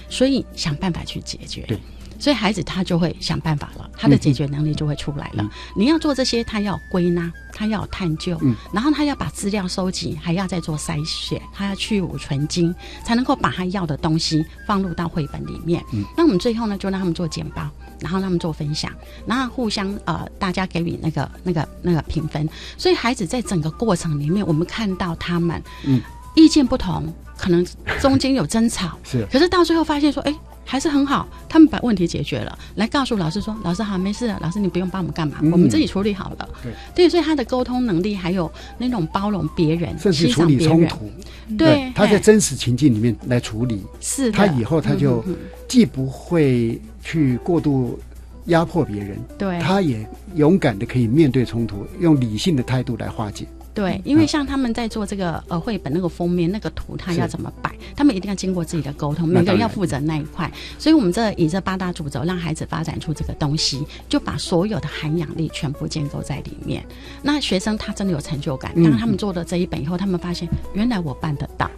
[0.08, 1.68] 所以想办法去解决。
[2.18, 5.48] 所以孩子他就会想办法了，他的解决能力就会出来了。
[5.76, 8.38] 你要做这些，他要归纳，他要探究，
[8.72, 12.74] 然后他要把资料收集，还要再做筛选，他要去芜存精，
[13.04, 15.84] 才能够把他要的东西放入到绘本里面。
[16.16, 17.68] 那我们最后呢，就让他们做简报，
[18.00, 18.90] 然后让他们做分享，
[19.26, 22.48] 然后互相呃，大家给予那个那个那个评分。
[22.76, 26.00] 所以孩子在整个过程里面，我们看到他们嗯
[26.34, 27.64] 意见不同，可能
[28.00, 30.34] 中间有争吵， 是，可是到最后发现说，哎。
[30.64, 41.10] 还是很好，他们把问题解决了，来告诉老师说：“老师好，没事，老师你不用帮我们干嘛，我们自己处理好了。”对，对，所以他的沟通能力还有那种包容别人，甚至处理冲突，
[41.58, 45.22] 对，他在真实情境里面来处理，是他以后他就
[45.68, 47.98] 既不会去过度
[48.46, 53.46] 压迫别人，对，他也勇敢的可以面对冲突，用理性的态度来化解。
[53.74, 60.48] 对，因为像他们在做这个呃绘本那个封面那个图，他要怎么摆，他们一定要经过自己的沟通，每个人要负责那一块。
[60.78, 66.86] 所以，我们这以这八大主轴，让孩子发展出这个东西，就把所有的涵养力全部建构在里面。
[67.20, 71.68] 那学生他真的有成就感，当他们做了这一本以后，他们发现原来我办得到。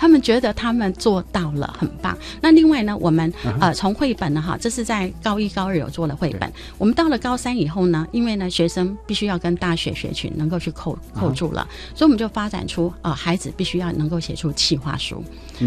[0.00, 0.10] 对。
[0.10, 2.16] 他们觉得他们做到了，很棒。
[2.40, 6.50] 那另外呢，我们呃从绘本呢哈，这是在高一高二有做了绘本。
[6.78, 15.22] 我们到了高三以后呢，因为呢学生必须要跟大学学群能够去扣扣住了，所以我们就发展出呃孩子必须要能够写出企划书。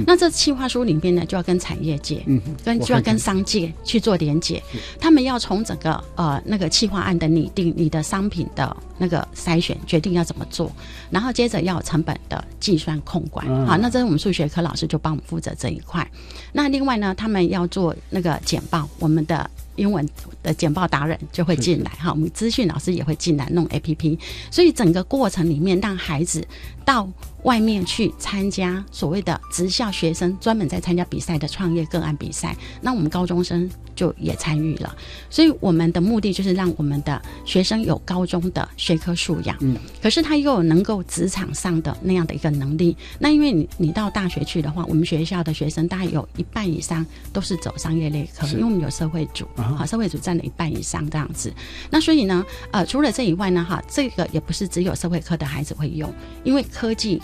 [0.07, 4.61] 那这企划书里面呢，就要跟产业界，嗯跟就要跟商界去做连接。
[4.99, 10.71] 他们要从整个呃那个企划案的拟定，你的商品的那个筛选，决定要怎么做，
[11.11, 13.45] 然后接着要成本的计算控管。
[13.67, 14.19] 好，那这是我们。
[14.23, 16.09] 数学科老师就帮我们负责这一块。
[16.53, 20.07] 那另外呢，他们要做那个简报，我们的英文
[20.41, 22.09] 的简报达人就会进来哈。
[22.09, 24.17] 我们资讯老师也会进来弄 A P P。
[24.49, 26.47] 所以整个过程里面，让孩子
[26.85, 27.09] 到
[27.43, 32.55] 外面去参加所谓的职校学生专门在参加比赛的创业个案比赛。
[32.81, 33.69] 那我们高中生。
[33.95, 34.91] 就也参与了，
[35.29, 42.97] 所以我们的目的就是让我们的学生有高中的学科素养，嗯，可是他又有能够职场上的那样的一个能力。
[43.19, 51.53] 那因为你你到大学去的话，我们学校的学生大概有一半以上都是走商业类科，因为我们有社会组，好，社会组占了一半以上这样子。
[51.91, 56.11] 那所以呢，呃，除了这以外呢，哈，这个也不是只有社会科的孩子会用，
[56.43, 57.21] 因为科技。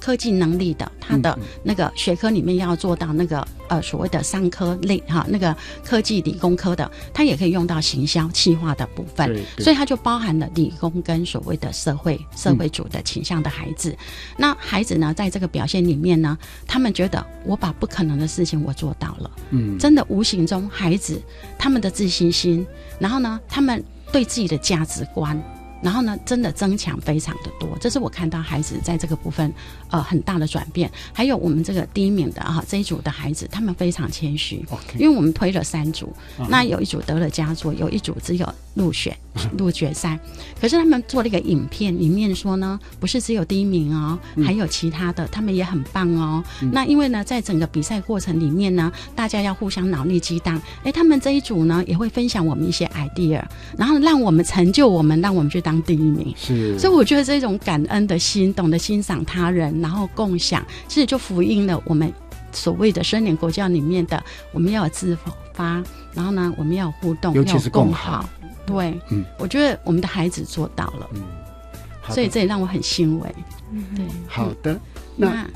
[0.00, 13.96] 科技能力的，他的那个学科里面要做到那个呃所谓的商科类哈，那个科技理工科的，他也可以用到行销企划的部分，所以它就包含了理工跟所谓的社会社会主的倾向的孩子。
[14.36, 16.36] 那孩子呢，在这个表现里面呢，
[16.66, 21.20] 他们觉得我把不可能的事情我做到了，嗯，真的无形中孩子
[21.58, 22.66] 他们的自信心，
[22.98, 23.82] 然后呢，他们
[24.12, 25.40] 对自己的价值观。
[25.82, 29.52] 然后呢，真的增强非常的多，这是我看到孩子在这个部分
[29.90, 30.90] 呃很大的转变。
[31.12, 34.64] 还有我们这个第一名的哈这一组的孩子，他们非常谦虚，
[34.98, 36.14] 因为我们推了三组，
[36.48, 39.14] 那有一组得了佳作，有一组只有入选
[39.58, 40.18] 入决赛。
[40.60, 46.42] 可是他们做了一个影片，里面说呢，不是只有第一名哦，还有其他的，他们也很棒哦。
[46.72, 53.42] 那因为呢，在整个比赛过程里面呢，大家要互相脑力激荡，哎，他们这一组呢也会分享我们一些 idea，
[53.76, 55.56] 然后让我们成就我们，让我们去。
[55.66, 62.12] 当第一名是，所以我觉得这种感恩的心，懂得欣赏他人，然后共享，其实就福音了我们
[62.52, 64.22] 所谓的生年国教里面的，
[64.52, 65.16] 我们要有自
[65.52, 65.82] 发，
[66.14, 68.28] 然后呢，我们要有互动，尤其是共好。
[68.66, 71.22] 对，嗯，我觉得我们的孩子做到了，嗯，
[72.10, 73.34] 所以这也让我很欣慰。
[73.94, 74.78] 对，好的，
[75.16, 75.46] 那。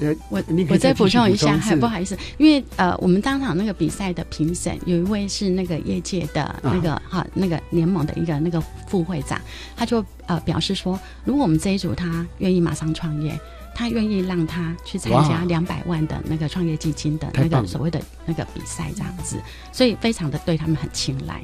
[0.00, 0.40] 呃，我
[0.70, 9.40] 我再补充一下，还不好意思，因为呃，我们当场那个比赛的评审有一位是那个业界的那个哈那个联盟的一个那个副会长，
[9.76, 13.36] 他就呃表示说，如果我们这一组他愿意马上创业，
[13.78, 19.36] 他愿意让他去参加两百万的那个创业基金的那个所谓的那个比赛这样子，
[19.72, 21.40] 所以非常的对他们很青睐。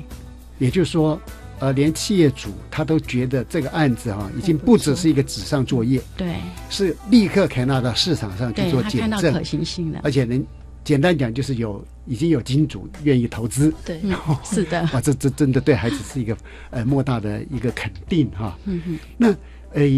[0.58, 1.20] 也就是说。
[1.60, 6.34] 呃，连企业主他都觉得这个案子哈，已经不只是一个纸上作业，对，
[6.68, 10.44] 是立刻可以拿到市场上去做检证，可行性的，而且能
[10.82, 14.00] 简单讲就是有已经有金主愿意投资，对，
[14.42, 16.36] 是的，哇，这这真的对孩子是一个
[16.70, 18.58] 呃莫大的一个肯定哈。
[18.64, 19.28] 嗯哼，那
[19.74, 19.88] 呃，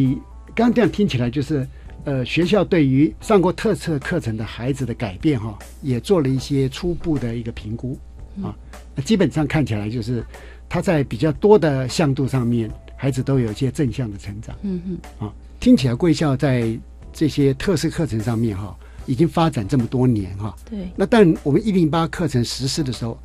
[0.54, 1.66] 刚刚这样听起来就是
[2.06, 7.98] 呃，学校对于上过特色课程的孩子的改变哈，也做了一些初步的一个评估
[8.42, 8.56] 啊，
[9.04, 10.24] 基本上看起来就是。
[10.68, 14.52] 他在比较多的向度上面，孩子都有一些正向的成长。
[14.62, 16.76] 嗯嗯，啊，听起来贵校在
[17.12, 18.76] 这些特色课程上面哈，
[19.06, 20.56] 已经发展这么多年哈。
[20.68, 20.88] 对。
[20.96, 23.16] 那但我们一零八课程实施的时候，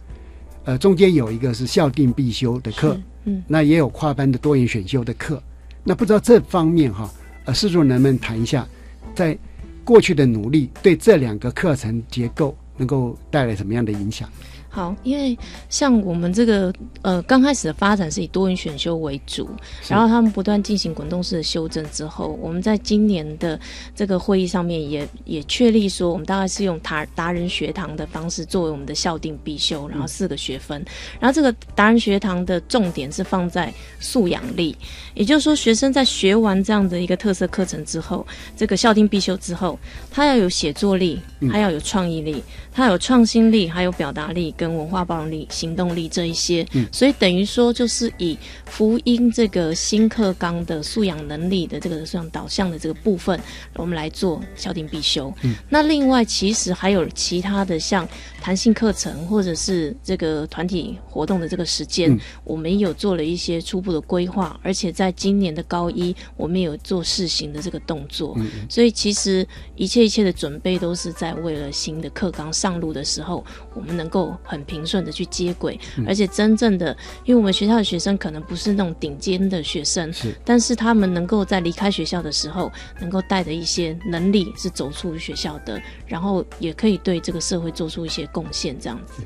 [0.66, 5.42] 呃，中间有一个是校定必修的课，嗯，那也有跨班的多元选修的课。
[5.84, 7.12] 那不知道这方面哈，
[7.46, 8.68] 呃，施主能不能谈一下，
[9.16, 9.38] 在
[9.84, 14.30] 过去的努力对这两个课程结构能够带来什么样的影响？
[14.74, 15.38] 好，因为
[15.70, 19.50] 像我们这个呃刚开始的发展是以多元选修为主，
[19.90, 23.60] 然后他们不断进行滚动式的修正之后，我们在今年的
[23.94, 30.82] 这个会议上面也也确立说，我们大概是用达达人学堂的方式作为我们的校定必修，然后四个学分，
[31.20, 34.74] 然后这个达人学堂的重点是放在素养力，
[35.14, 39.78] 也就是说学生在学完这样的一个特色课程之后，这个校定必修之后，
[40.10, 41.20] 他要有写作力，
[41.52, 42.42] 他要有创意力，
[42.72, 44.56] 他有创新力，还有表达力。
[44.62, 48.38] 跟文化包容力、行动力这一些，所以等于说就是以
[48.68, 53.40] 福音这个新课纲的素养能力的这个素养导向的这个部分，
[53.74, 55.34] 我们来做校定必修。
[55.68, 58.08] 那另外其实还有其他的像
[58.42, 68.36] 弹性课程或者是这个团体活动的这个时间，我们有做了一些初步的规划，而且在今年的高一，我们有做试行的这个动作。
[68.68, 74.36] 所以其实一切一切的准备都是在为了新的课纲上路的时候，我们能够。
[74.44, 89.24] 很平顺的去接轨，而且真正的，因为我们学校的学生可能不是那种顶尖的学生，是，但是他们能够在离开学校的时候，能够带着一些能力是走出学校的，然后也可以对这个社会做出一些贡献，这样子。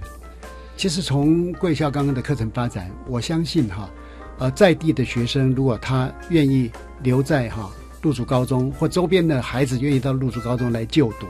[0.77, 3.89] 其实从贵校刚刚的课程发展，我相信哈，
[4.39, 11.27] 呃，在地的学生如果他愿意留在哈入主高中，或周边的孩子愿意到入主高中来就读，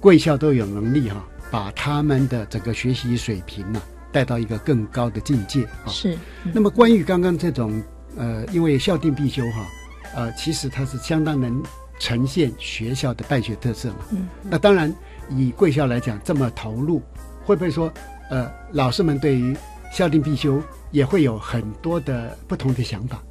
[0.00, 1.24] 贵校都有能力哈。
[1.50, 3.80] 把他们的整个学习水平呢
[4.12, 5.88] 带到一个更高的境界啊。
[5.88, 6.14] 是。
[6.52, 7.82] 那么关于刚刚这种
[8.18, 9.66] 呃，因为校定必修哈，
[10.14, 11.62] 呃，其实它是相当能
[11.98, 13.96] 呈现学校的办学特色嘛。
[14.10, 14.28] 嗯。
[14.42, 14.94] 那当然，
[15.30, 17.02] 以贵校来讲这么投入，
[17.44, 17.92] 会不会说
[18.30, 19.56] 呃，老师们对于
[19.92, 20.60] 校定必修
[20.90, 23.22] 也会有很多的不同的想法？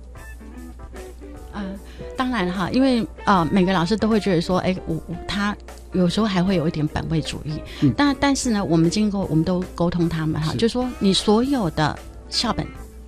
[1.54, 1.78] 嗯，
[2.16, 5.56] 当然哈，因为啊，每个老师都会觉得说，哎，我我他。
[5.94, 7.62] 有时候还会有一点本位主义，
[7.96, 11.98] 但但是呢，我们经过我们都沟通他们哈，就说你所有的
[12.30, 12.68] 校本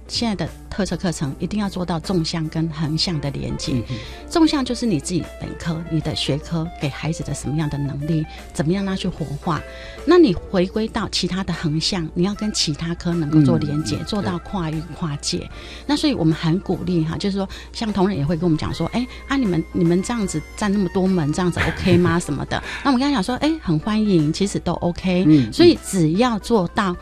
[0.10, 3.82] 现在的特色课程一定要做到纵向跟横向的连接。
[4.28, 9.62] 纵向就是你自己本科、你的学科给孩子的什么样的能力，怎么样让他去活化。
[10.06, 15.50] 那你回归到其他的横向，你要跟其他科能够做连接，做到跨域跨界。
[15.86, 22.20] 那所以我们很鼓励哈，就是说像同仁也会跟我们讲说，哎啊你们你们这样子占那么多门，这样子 OK 吗？
[22.20, 22.62] 什么的？
[22.84, 25.50] 那我们跟他讲说，哎，很欢迎，其实都 OK。
[25.52, 26.96] 所以只要做到。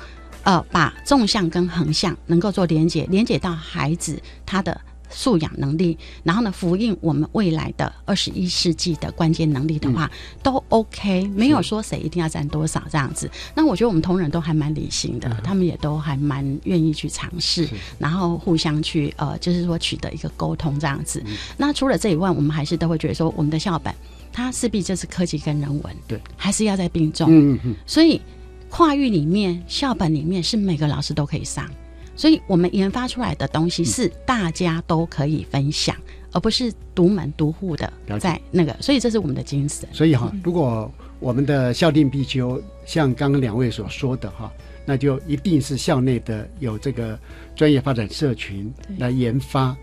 [0.47, 4.79] 呃，把纵向跟横向能够做连接，连接到孩子他的
[5.09, 10.09] 素养能力，然后呢，呼应我们未来的二十一世纪的关键能力的话，
[10.41, 13.29] 都 OK，没有说谁一定要占多少这样子。
[13.55, 17.67] 那我觉得我们同仁都还蛮理性的，他们也都还蛮愿意去尝试，
[17.99, 21.21] 然后互相去呃，就是说取得一个沟通这样子。
[21.57, 23.93] 那除了这以外，我们还是都会觉得说，我们的校本
[24.31, 27.27] 它势必就是科技跟人文，对，还是要在并重。
[27.29, 28.21] 嗯嗯嗯，所以。
[28.69, 31.69] 跨域里面，校本里面是每个老师都可以上，
[32.15, 35.95] 所以我们研发出来的东西是大家都可以分享，
[36.31, 39.87] 而不是独门独户的在那个，所以这是我们的精神。
[39.93, 44.51] 所以哈，如果我们的校定必修像刚刚两位所说的哈，
[44.85, 47.17] 那就一定是校内的有这个
[47.55, 49.75] 专业发展社群来研发，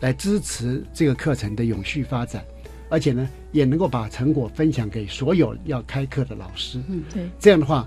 [0.00, 2.44] 来支持这个课程的永续发展，
[2.88, 6.80] 而且呢，也能够把成果分享给所有要开课的老师。
[6.88, 7.86] 嗯，对，这样的话。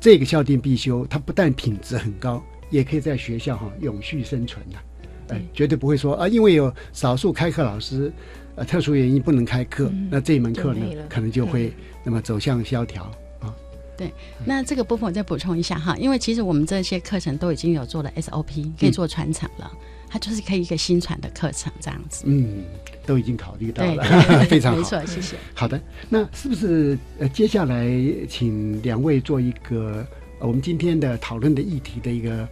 [0.00, 8.10] 这个校定必修，它不但品质很高，也可以在学校哈永续生存的，哎，绝对不会说啊，因为有少数开课老师，
[8.56, 11.72] 呃，特殊原因不能开课，那这一门课呢，可能就会
[12.02, 13.04] 那么走向萧条
[13.40, 13.54] 啊。
[13.96, 14.10] 对，
[14.46, 19.70] 那这个部分我再补充一下哈，因为其实我们这些课程都已经有做了 SOP，可以做传承了，
[20.08, 22.24] 它就是可以一个新传的课程这样子。
[22.26, 22.64] 嗯。
[23.10, 24.04] 都已经考虑到了，
[24.48, 25.36] 非常好，没错，谢谢。
[25.52, 27.90] 好的，那是不是呃，接下来
[28.28, 30.06] 请两位做一个
[30.38, 32.48] 我们今天的讨论的议题的一个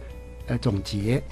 [0.47, 1.23] 呃总结？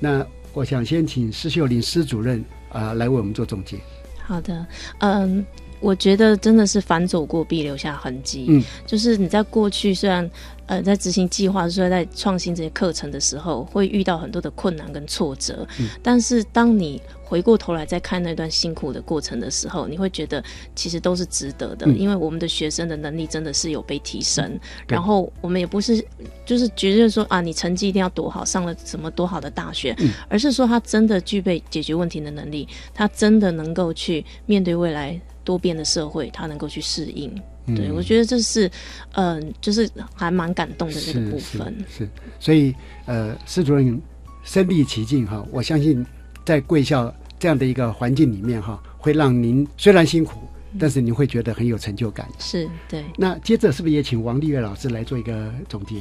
[0.00, 3.78] 那我想先请施秀玲施主任啊来为我们做总结。
[4.24, 4.66] 好的，
[4.98, 5.46] 嗯。
[5.82, 8.46] 我觉得真的是反走过必留下痕迹。
[8.48, 10.30] 嗯，就是你在过去虽然
[10.66, 20.42] 呃在执行计划，虽然在创新这些课程的时候，会遇到很多的困难跟挫折，嗯，但是当你回过头来再看那段辛苦的过程的时候，你会觉得
[20.74, 24.58] 其实都是值得的，因为我们的学生的能力真的是有被提升。
[24.86, 26.04] 然后我们也不是
[26.46, 29.96] 就是觉得说啊，你成绩一定要多好，上了什么多好的大学，
[30.28, 35.20] 而是说他真的具备解决问题的能力，他真的能够去面对未来。
[35.44, 37.32] 多变的社会，他能够去适应，
[37.76, 38.70] 对我觉得这是，
[39.12, 41.74] 嗯，就是还蛮感动的那个部分。
[41.88, 42.08] 是，
[42.40, 42.74] 所以
[43.06, 44.00] 呃，施主任
[44.42, 46.04] 身历其境哈，我相信
[46.44, 50.38] 在贵校这样的一个环境里面哈，会让您虽然辛苦，
[50.78, 52.28] 但是您会觉得很有成就感。
[52.38, 53.04] 是对。
[53.16, 55.96] 那接着是不是也请王立月老师来做一个总结？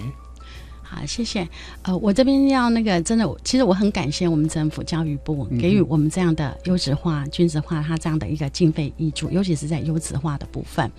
[0.93, 1.47] 好，谢谢。
[1.83, 10.91] 呃，我这边要那个真的，其实我很感谢我们政府教育部给予我们这样的优质化、均质化，它这样的一个经费益助，尤其是在优质化的部分。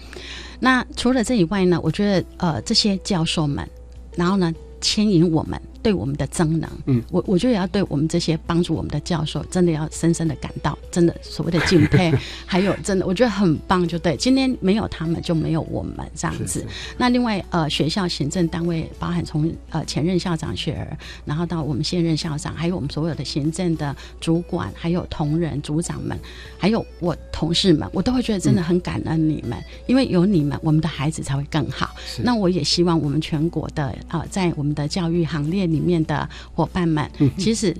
[0.59, 3.69] 那除了这以外呢，我觉得呃，这些教授们，
[4.17, 5.61] 然后呢，牵引我们。
[5.83, 12.13] 对我们的增能，嗯，我我觉得也要对我们这些帮助我们的教授，真的要深深的感到真的所谓的敬佩，
[12.47, 16.65] 还有真的我觉得很棒，就对，今天没有他们就没有我们这样子。
[16.97, 26.17] 那另外呃，学校行政单位，包含从呃前任校长雪儿，然后到我们现任校长，还有我们所有的行政的主管，还有同仁组长们，
[26.59, 29.59] 还有我同事们，我都会觉得真的很感恩你们，
[29.89, 31.91] 因为有你们，我们的孩子才会更好。
[32.23, 35.72] 那我也希望我们全国的啊，在我们的教育行列。
[35.73, 37.75] 里面的伙伴们，其实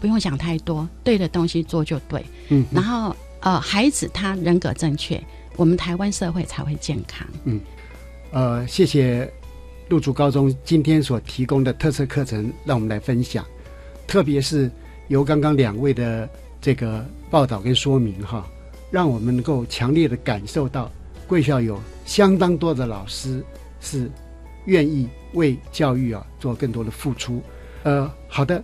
[0.00, 2.24] 不用想太多，对的东西做就对。
[2.48, 5.22] 嗯，然后呃，孩子他人格正确，
[5.56, 7.26] 我们台湾社会才会健康。
[7.44, 7.60] 嗯，
[8.32, 9.30] 呃，谢谢
[9.88, 13.44] 陆竹高中今天所提供的特色课程，让我们来分享。
[14.06, 14.70] 特别是
[15.08, 16.28] 由刚刚两位的
[16.60, 18.46] 这个报道跟说明，哈，
[18.90, 20.90] 让我们能够强烈的感受到
[21.26, 23.44] 贵校有相当多的老师
[23.80, 24.10] 是
[24.66, 25.08] 愿意。
[25.34, 27.42] 为教育啊做更多的付出，
[27.82, 28.62] 呃，好的，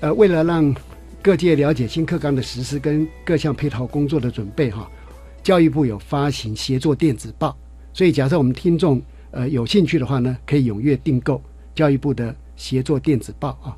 [0.00, 0.74] 呃，为了让
[1.22, 4.90] 各界了解新课纲的实施跟各项配套工作的准备哈，
[5.42, 7.56] 教育部有发行协作电子报，
[7.92, 11.42] 所以假设我们听众呃有兴趣的话呢，可以踊跃订购
[11.74, 13.76] 教育部的协作电子报啊。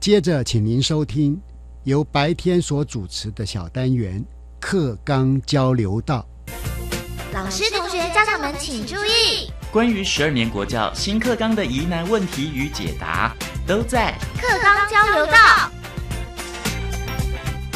[0.00, 1.40] 接着，请您收听
[1.84, 4.24] 由白天所主持的小单元
[4.60, 6.26] 课纲交流道。
[7.32, 9.50] 老师、同学、家长们请注意。
[9.74, 13.34] 关于十二年国教新课纲的疑难问题与解答，
[13.66, 15.32] 都在课纲交流道。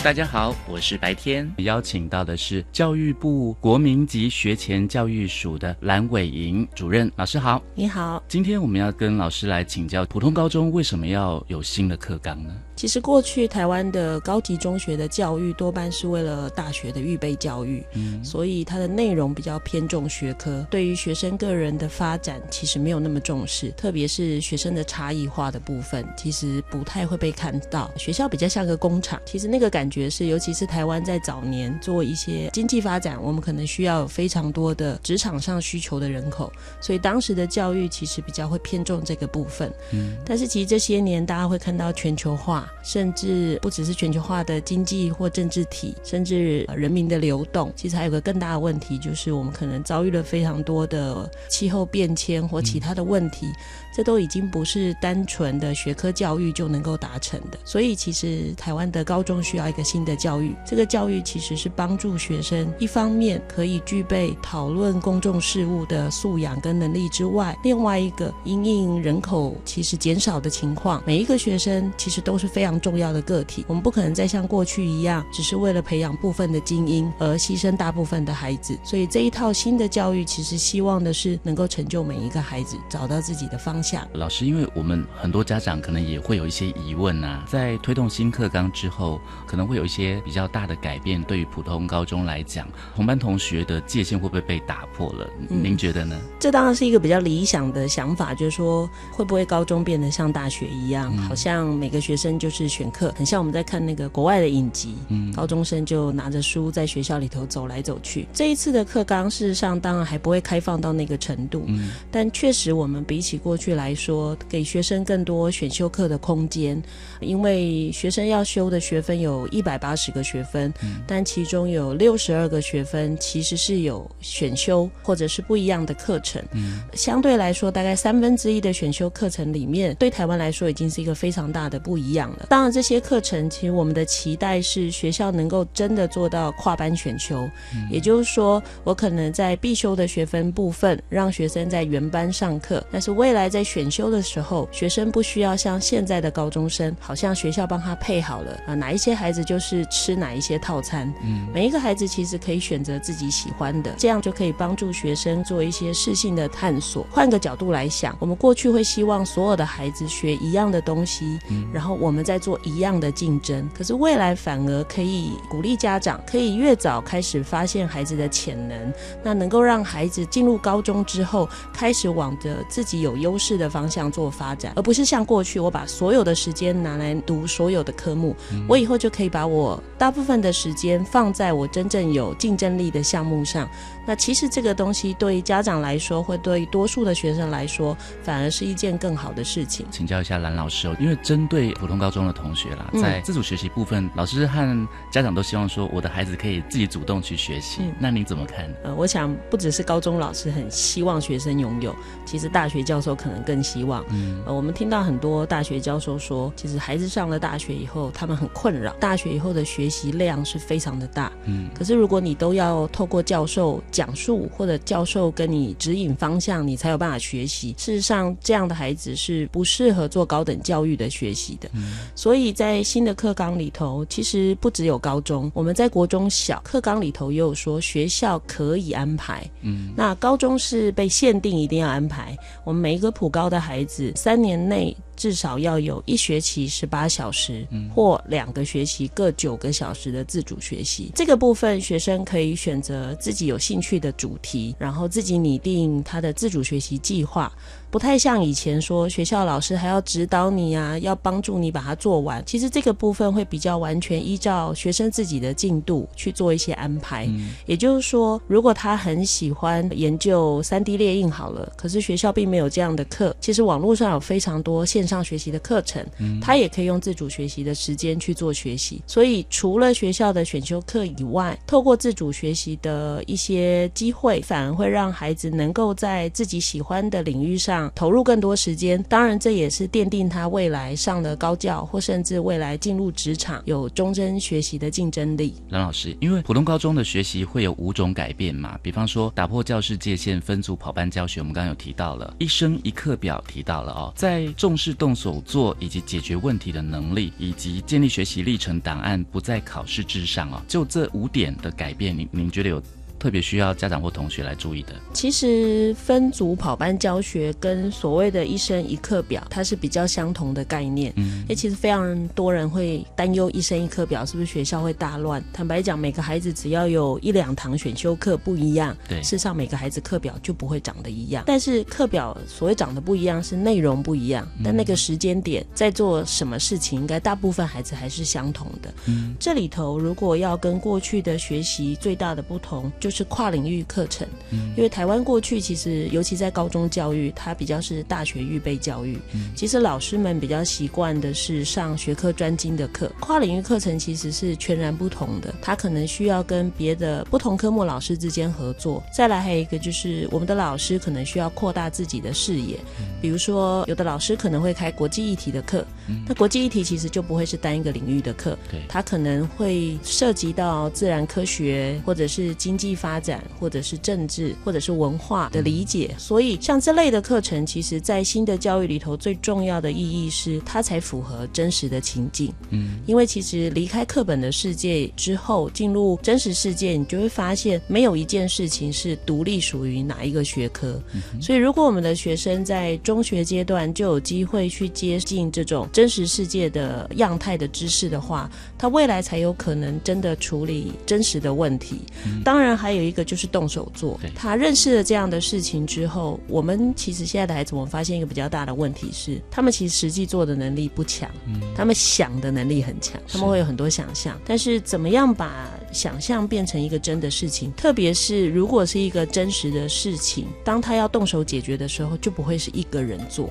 [0.00, 8.22] 大家好，我是白天，邀请到的是教育部国民级学前教育署的蓝伟莹主任老师好，你好。
[8.28, 12.54] 今天我们要跟老师来请教，普通高中为什么要有新的课纲呢？
[12.78, 27.90] 其实过去台湾的高级中学的教育多半是为了大学的预备教育，嗯，所以它的内容比较偏重学科，对于学生个人的发展其实没有那么重视，特别是学生的差异化的部分，其实不太会被看到。
[27.96, 39.68] 学校比较像个工厂，其实那个感觉是，尤其是台湾在早年做一些经济发展，我们可能需要有非常多的职场上需求的人口，所以当时的教育其实比较会偏重这个部分。
[39.92, 42.67] 嗯，但是其实这些年大家会看到全球化。
[42.82, 53.46] 甚至不只是全球化的经济或政治体，甚至人民的流动，其实还有个更大的问题，就是我们可能遭遇了非常多的气候变迁或其他的问题。
[53.94, 60.54] 这都已经不是单纯的学科教育就能够达成的，所以其实台湾的高中需要一个新的教育。
[60.64, 73.64] 这个教育其实是帮助学生，一方面可以具备讨论公众事务的素养跟能力之外，另外一个因应人口其实减少的情况，每一个学生其实都是非常重要的个体。
[73.68, 78.76] 我们不可能再像过去一样，只是为了培养部分的精英而牺牲大部分的孩子。
[78.82, 84.04] 所以这一套新的教育，其实希望的是能够成就每一个孩子，找到自己的方向。
[84.14, 91.22] 老师，因为我们很多家长可能也会有一些疑问啊，在推动新课纲之后，可能会有一些比较大的改变。
[91.22, 95.30] 对于普通高中来讲，同班同学的界限会不会被打破了？
[95.48, 96.18] 您觉得呢？
[96.40, 108.26] 这当然是一个比较理想的想法，就是说会不会高中变得像大学一样，好像每个学生就是选课，很像我们在看那个国外的影集，嗯，高中生就拿着书在学校里头走来走去。
[108.34, 113.78] 这一次的课纲事实上当然还不会开放到那个程度，嗯，但确实我们比起过去。
[113.78, 116.82] 来说，给学生更多选修课的空间，
[117.20, 126.42] 因为学生要修的学分有一百八十个学分，嗯但其中有六十二个学分其实是有选修或者是不一样的课程。
[126.54, 132.37] 嗯，相对来说，大概三分之一的选修课程里面，对台湾来说已经是一个非常大的不一样了。
[132.48, 137.48] 当然，这些课程其实我们的期待是学校能够真的做到跨班选修，
[137.90, 151.12] 也就是说，我可能在必修的学分部分让学生在原班上课，但是未来在选修的时候，学生不需要像现在的高中生，好像学校帮他配好了啊，哪一些孩子就是吃哪一些套餐。
[151.22, 157.06] 嗯，每一个孩子其实可以选择自己喜欢的，这样就可以帮助学生做一些适性的探索。
[157.10, 161.38] 换个角度来想，我们过去会希望所有的孩子学一样的东西，
[161.72, 163.68] 然后我们再做一样的竞争。
[163.76, 173.48] 可是未来反而可以鼓励家长，可以越早开始发现孩子的潜能，那能够让孩子进入高中之后，开始往着自己有优势。
[173.58, 178.36] 的方向做发展，而不是像过去我把所有的时间拿来读所有的科目，
[178.68, 183.68] 我以后就可以把我大部分的时间放在我真正有竞争力的项目上。
[184.08, 189.84] 那其实这个东西对于家长来说，会对多数的学生来说，反而是一件更好的事情。
[189.90, 197.82] 请教一下蓝老师哦，因为针对普通高中的同学啦，在自主学习部分，老师和家长都希望说，我的孩子可以自己主动去学习。
[197.98, 198.66] 那你怎么看？
[198.82, 201.94] 呃，我想不只是高中老师很希望学生拥有，
[202.24, 204.02] 其实大学教授可能更希望。
[204.08, 211.30] 嗯，呃，我们听到很多大学教授说，其实孩子上了大学以后，他们很困扰，大学以后的学习量是非常的大。
[211.44, 213.82] 嗯，可是如果你都要透过教授。
[213.98, 217.74] 讲述或者教授跟你指引方向，你才有办法学习。
[217.76, 221.68] 事实上，这样的孩子是不适合做高等教育的学习的。
[222.14, 229.44] 所以在新的课纲里头，其实不只有高中，我们在国中小课纲里头也有说学校可以安排。
[229.62, 232.38] 嗯，那高中是被限定一定要安排。
[232.62, 234.96] 我们每一个普高的孩子，三年内。
[235.18, 241.10] 至少要有一学期十八小时，或两个学期各九个小时的自主学习。
[241.14, 247.52] 这个部分，学生可以选择自己有兴趣的主题，然后自己拟定他的自主学习计划。
[247.90, 252.42] 不太像以前说学校老师还要指导你啊，要帮助你把它做完。
[252.44, 257.26] 其实这个部分会比较完全依照学生自己的进度去做一些安排。
[257.64, 266.04] 也就是说，如果他很喜欢研究三 D 列印好了，可是学校并没有这样的课，其实网络上有非常多线上学习的课程，
[266.42, 269.02] 他也可以用自主学习的时间去做学习。
[269.06, 277.77] 所以除了学校的选修课以外，透过自主学习的一些机会，反而会让孩子能够在自己喜欢的领域上。
[277.94, 285.54] 投入更多时间，当然这也是奠定他未来上了高教，或甚至未来进入职场有终身学习的竞争力。
[285.68, 302.82] 蓝老师，因为普通高中的学习会有五种改变嘛，比方说打破教室界限，分组跑班教学，我们刚刚有提到了，一生一课表提到了哦，在重视动手做以及解决问题的能力，以及建立学习历程档案不在考试之上哦，就这五点的改变，您您觉得有？
[303.18, 304.94] 特别需要家长或同学来注意的？
[305.12, 311.12] 其实分组跑班教学跟所谓的一生一课表，它是比较相同的概念。
[311.16, 315.42] 嗯，哎，其实非常多人会担忧一生一课表是不是学校会大乱？
[315.52, 321.44] 坦白讲，每个孩子只要有一两堂选修课不一样，对，事实上每个孩子课表就不会长得一样。
[321.46, 328.92] 但是课表所谓长得不一样，是内容不一样，但那个时间点在做什么事情，应该大部分孩子还是相同的。
[329.06, 334.26] 嗯，这里头如果要跟过去的学习最大的不同，就是跨领域课程。
[334.50, 339.18] 嗯，因为台湾过去其实尤其在高中教育，它比较是大学预备教育。
[339.32, 345.54] 嗯，其实老师们比较习惯的是上学科专精的课，跨领域课程其实是全然不同的。
[345.60, 349.02] 它可能需要跟别的不同科目老师之间合作。
[349.14, 352.78] 再来还有一个就是我们的老师可能需要扩大自己的视野，
[353.20, 355.84] 比如说有的老师可能会开国际议题的课，
[356.26, 366.14] 那国际议题其实就不会是单一个领域的课，对，它可能会涉及到自然科学，或者是经济发展，或者是政治，或者是文化的理解。
[366.18, 372.52] 所以像这类的课程，其实在新的教育里头最重要的意义是它才符合真实的情境。
[372.70, 381.00] 嗯，因为其实离开课本的世界之后，进入真实世界，你就会发现没有一件事情是独立属于哪一个学科。
[381.40, 392.00] 所以如果我们的学生在中学阶段就有机会去接近这种真实世界的样态的知识的话，他未来才有可能真的处理真实的问题。
[392.44, 394.18] 当然，还有一个就是动手做。
[394.34, 401.30] 他认识了这样的事情之后，我们其实现在的孩子，我们发现一个比较大的问题是，他们其实实际做的能力不强，
[401.74, 404.38] 他们想的能力很强，他们会有很多想象。
[404.46, 407.72] 但是，怎么样把想象变成一个真的事情？
[407.72, 413.50] 特别是如果是一个真实的事情，当他要动手解决的时候，就不会是一个人做。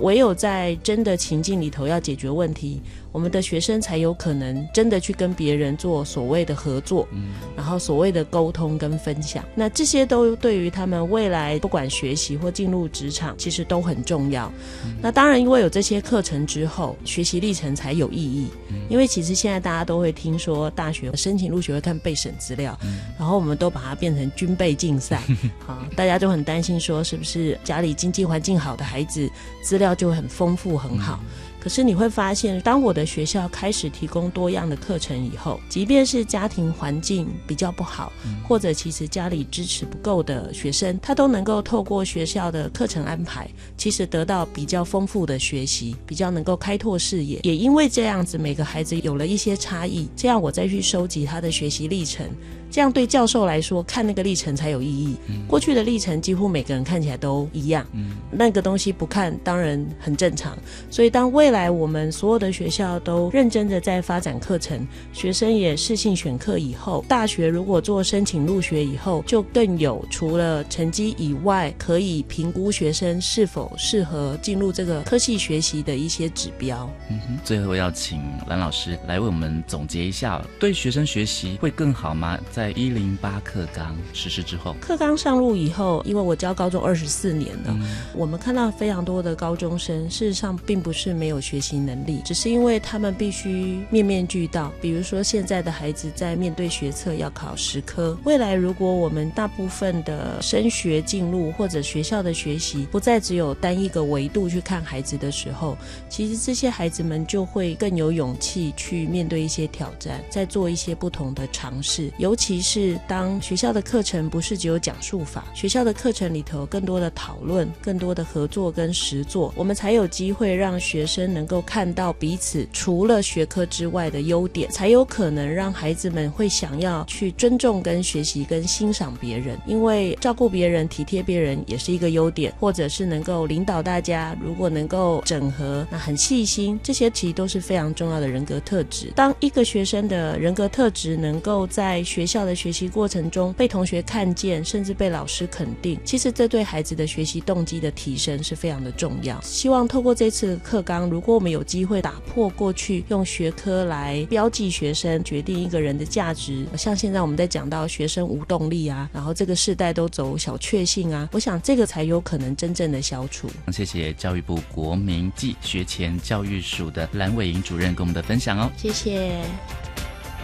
[0.00, 2.80] 唯有在真的情境里头要解决问题。
[3.12, 14.52] 我们的学生才有可能真的去跟别人做所谓的合作，嗯，然后所谓的沟通跟分享，那这些都对于他们未来不管学习或进入职场，其实都很重要。
[15.00, 18.48] 那当然，因为有这些课程之后，学习历程才有意义。
[18.88, 22.78] 因为其实现在大家都会听说大学申请入学会看备审资料，
[23.18, 25.22] 然后我们都把它变成军备竞赛，
[25.66, 29.30] 好，大家都很担心说是不是家里经济环境好的孩子
[29.62, 31.20] 资料就很丰富很好。
[31.60, 38.12] 可是你会发现，当我的学校开始提供多样的课程以后，即便是家庭环境比较不好，
[38.46, 47.40] 或者其实家里支持不够的学生，他都能够透过学校的课程安排，其实得到比较丰富的学习，比较能够开拓视野。
[47.42, 52.26] 也因为这样子，每个孩子有了一些差异，这样我再去收集他的学习历程。
[52.70, 55.16] 这样对教授来说，看那个历程才有意义。
[55.46, 57.86] 过去的历程几乎每个人看起来都一样，
[58.30, 60.56] 那个东西不看当然很正常。
[60.90, 76.88] 所以当未来我们所有的学校都认真的在发展课程，学生也适性选课以后，大学如果做申请入学以后，就更有除了成绩以外，可以评估学生是否适合进入这个科系学习的一些指标。
[77.10, 82.38] 嗯哼，最后要请蓝老师来为我们总结一下，对学生学习会更好吗？
[82.58, 87.78] 在一零八课纲实施之后，课纲上路以后，因为我教高中二十四年了，
[88.12, 94.72] 我们看到非常多的高中生，事实上并不是没有学习能力，只是因为他们必须面面俱到。
[94.80, 105.78] 比如说，现在的孩子在面对学测要考十科，未来如果我们大部分的升学进入或者学校的学习不再只有单一个维度去看孩子的时候，
[106.08, 112.47] 其实这些孩子们就会更有勇气去面对一些挑战，再做一些不同的尝试，尤其。
[112.48, 139.12] 其是当学校的课程不是只有讲述法，学校的课程里头更多的讨论、更多的合作跟实作，我们才有机会让学生能够看到彼此除了学科之外的优点，才有可能让孩子们会想要去尊重跟学习跟欣赏别人，因为照顾别人、体贴别人也是一个优点，或者是能够领导大家，如果能够整合，那很细心，这些其实都是非常重要的人格特质。
[139.14, 149.40] 当一个学生的人格特质能够在学校的学习过程中被同学看见，甚至被老师肯定，其实这对孩子的学习动机的提升是非常的重要。
[149.40, 163.48] 希望透过这次课纲，如果我们有机会打破过去用学科来标记学生、决定一个人的价值，像现在我们在讲到学生无动力啊，然后这个世代都走小确幸啊，我想这个才有可能真正的消除。
[163.72, 169.87] 谢谢教育部国民暨学前教育署的蓝伟莹主任跟我们的分享哦，谢谢。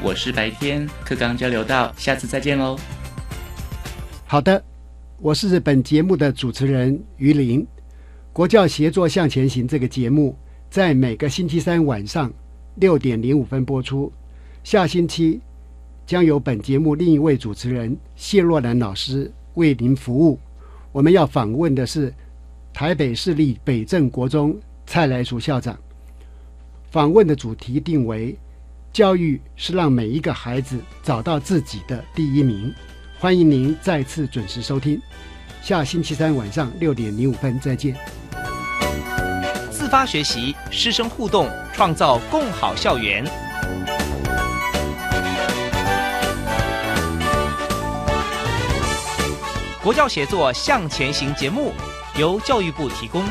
[0.03, 2.78] 我是白天课刚交流到，下次再见喽。
[4.26, 4.62] 好的，
[5.18, 7.66] 我是本节目的主持人于林。
[8.32, 10.36] 国教协作向前行这个节目
[10.68, 12.32] 在每个星期三晚上
[12.76, 14.12] 六点零五分播出，
[14.62, 15.40] 下星期
[16.05, 20.38] 将由本节目另一位主持人谢若兰老师为您服务。
[20.92, 22.12] 我们要访问的是
[22.72, 25.78] 台北市立北镇国中蔡来淑校长。
[26.90, 28.36] 访问的主题定为
[28.95, 32.72] “教育是让每一个孩子找到自己的第一名”。
[33.18, 35.03] 欢迎您再次准时收听。
[35.61, 37.97] 下星期三晚上六点零五分再见。
[39.68, 43.24] 自发学习，师生互动，创造共好校园。
[49.82, 51.72] 国教协作向前行节目
[52.16, 53.24] 由教育部提供。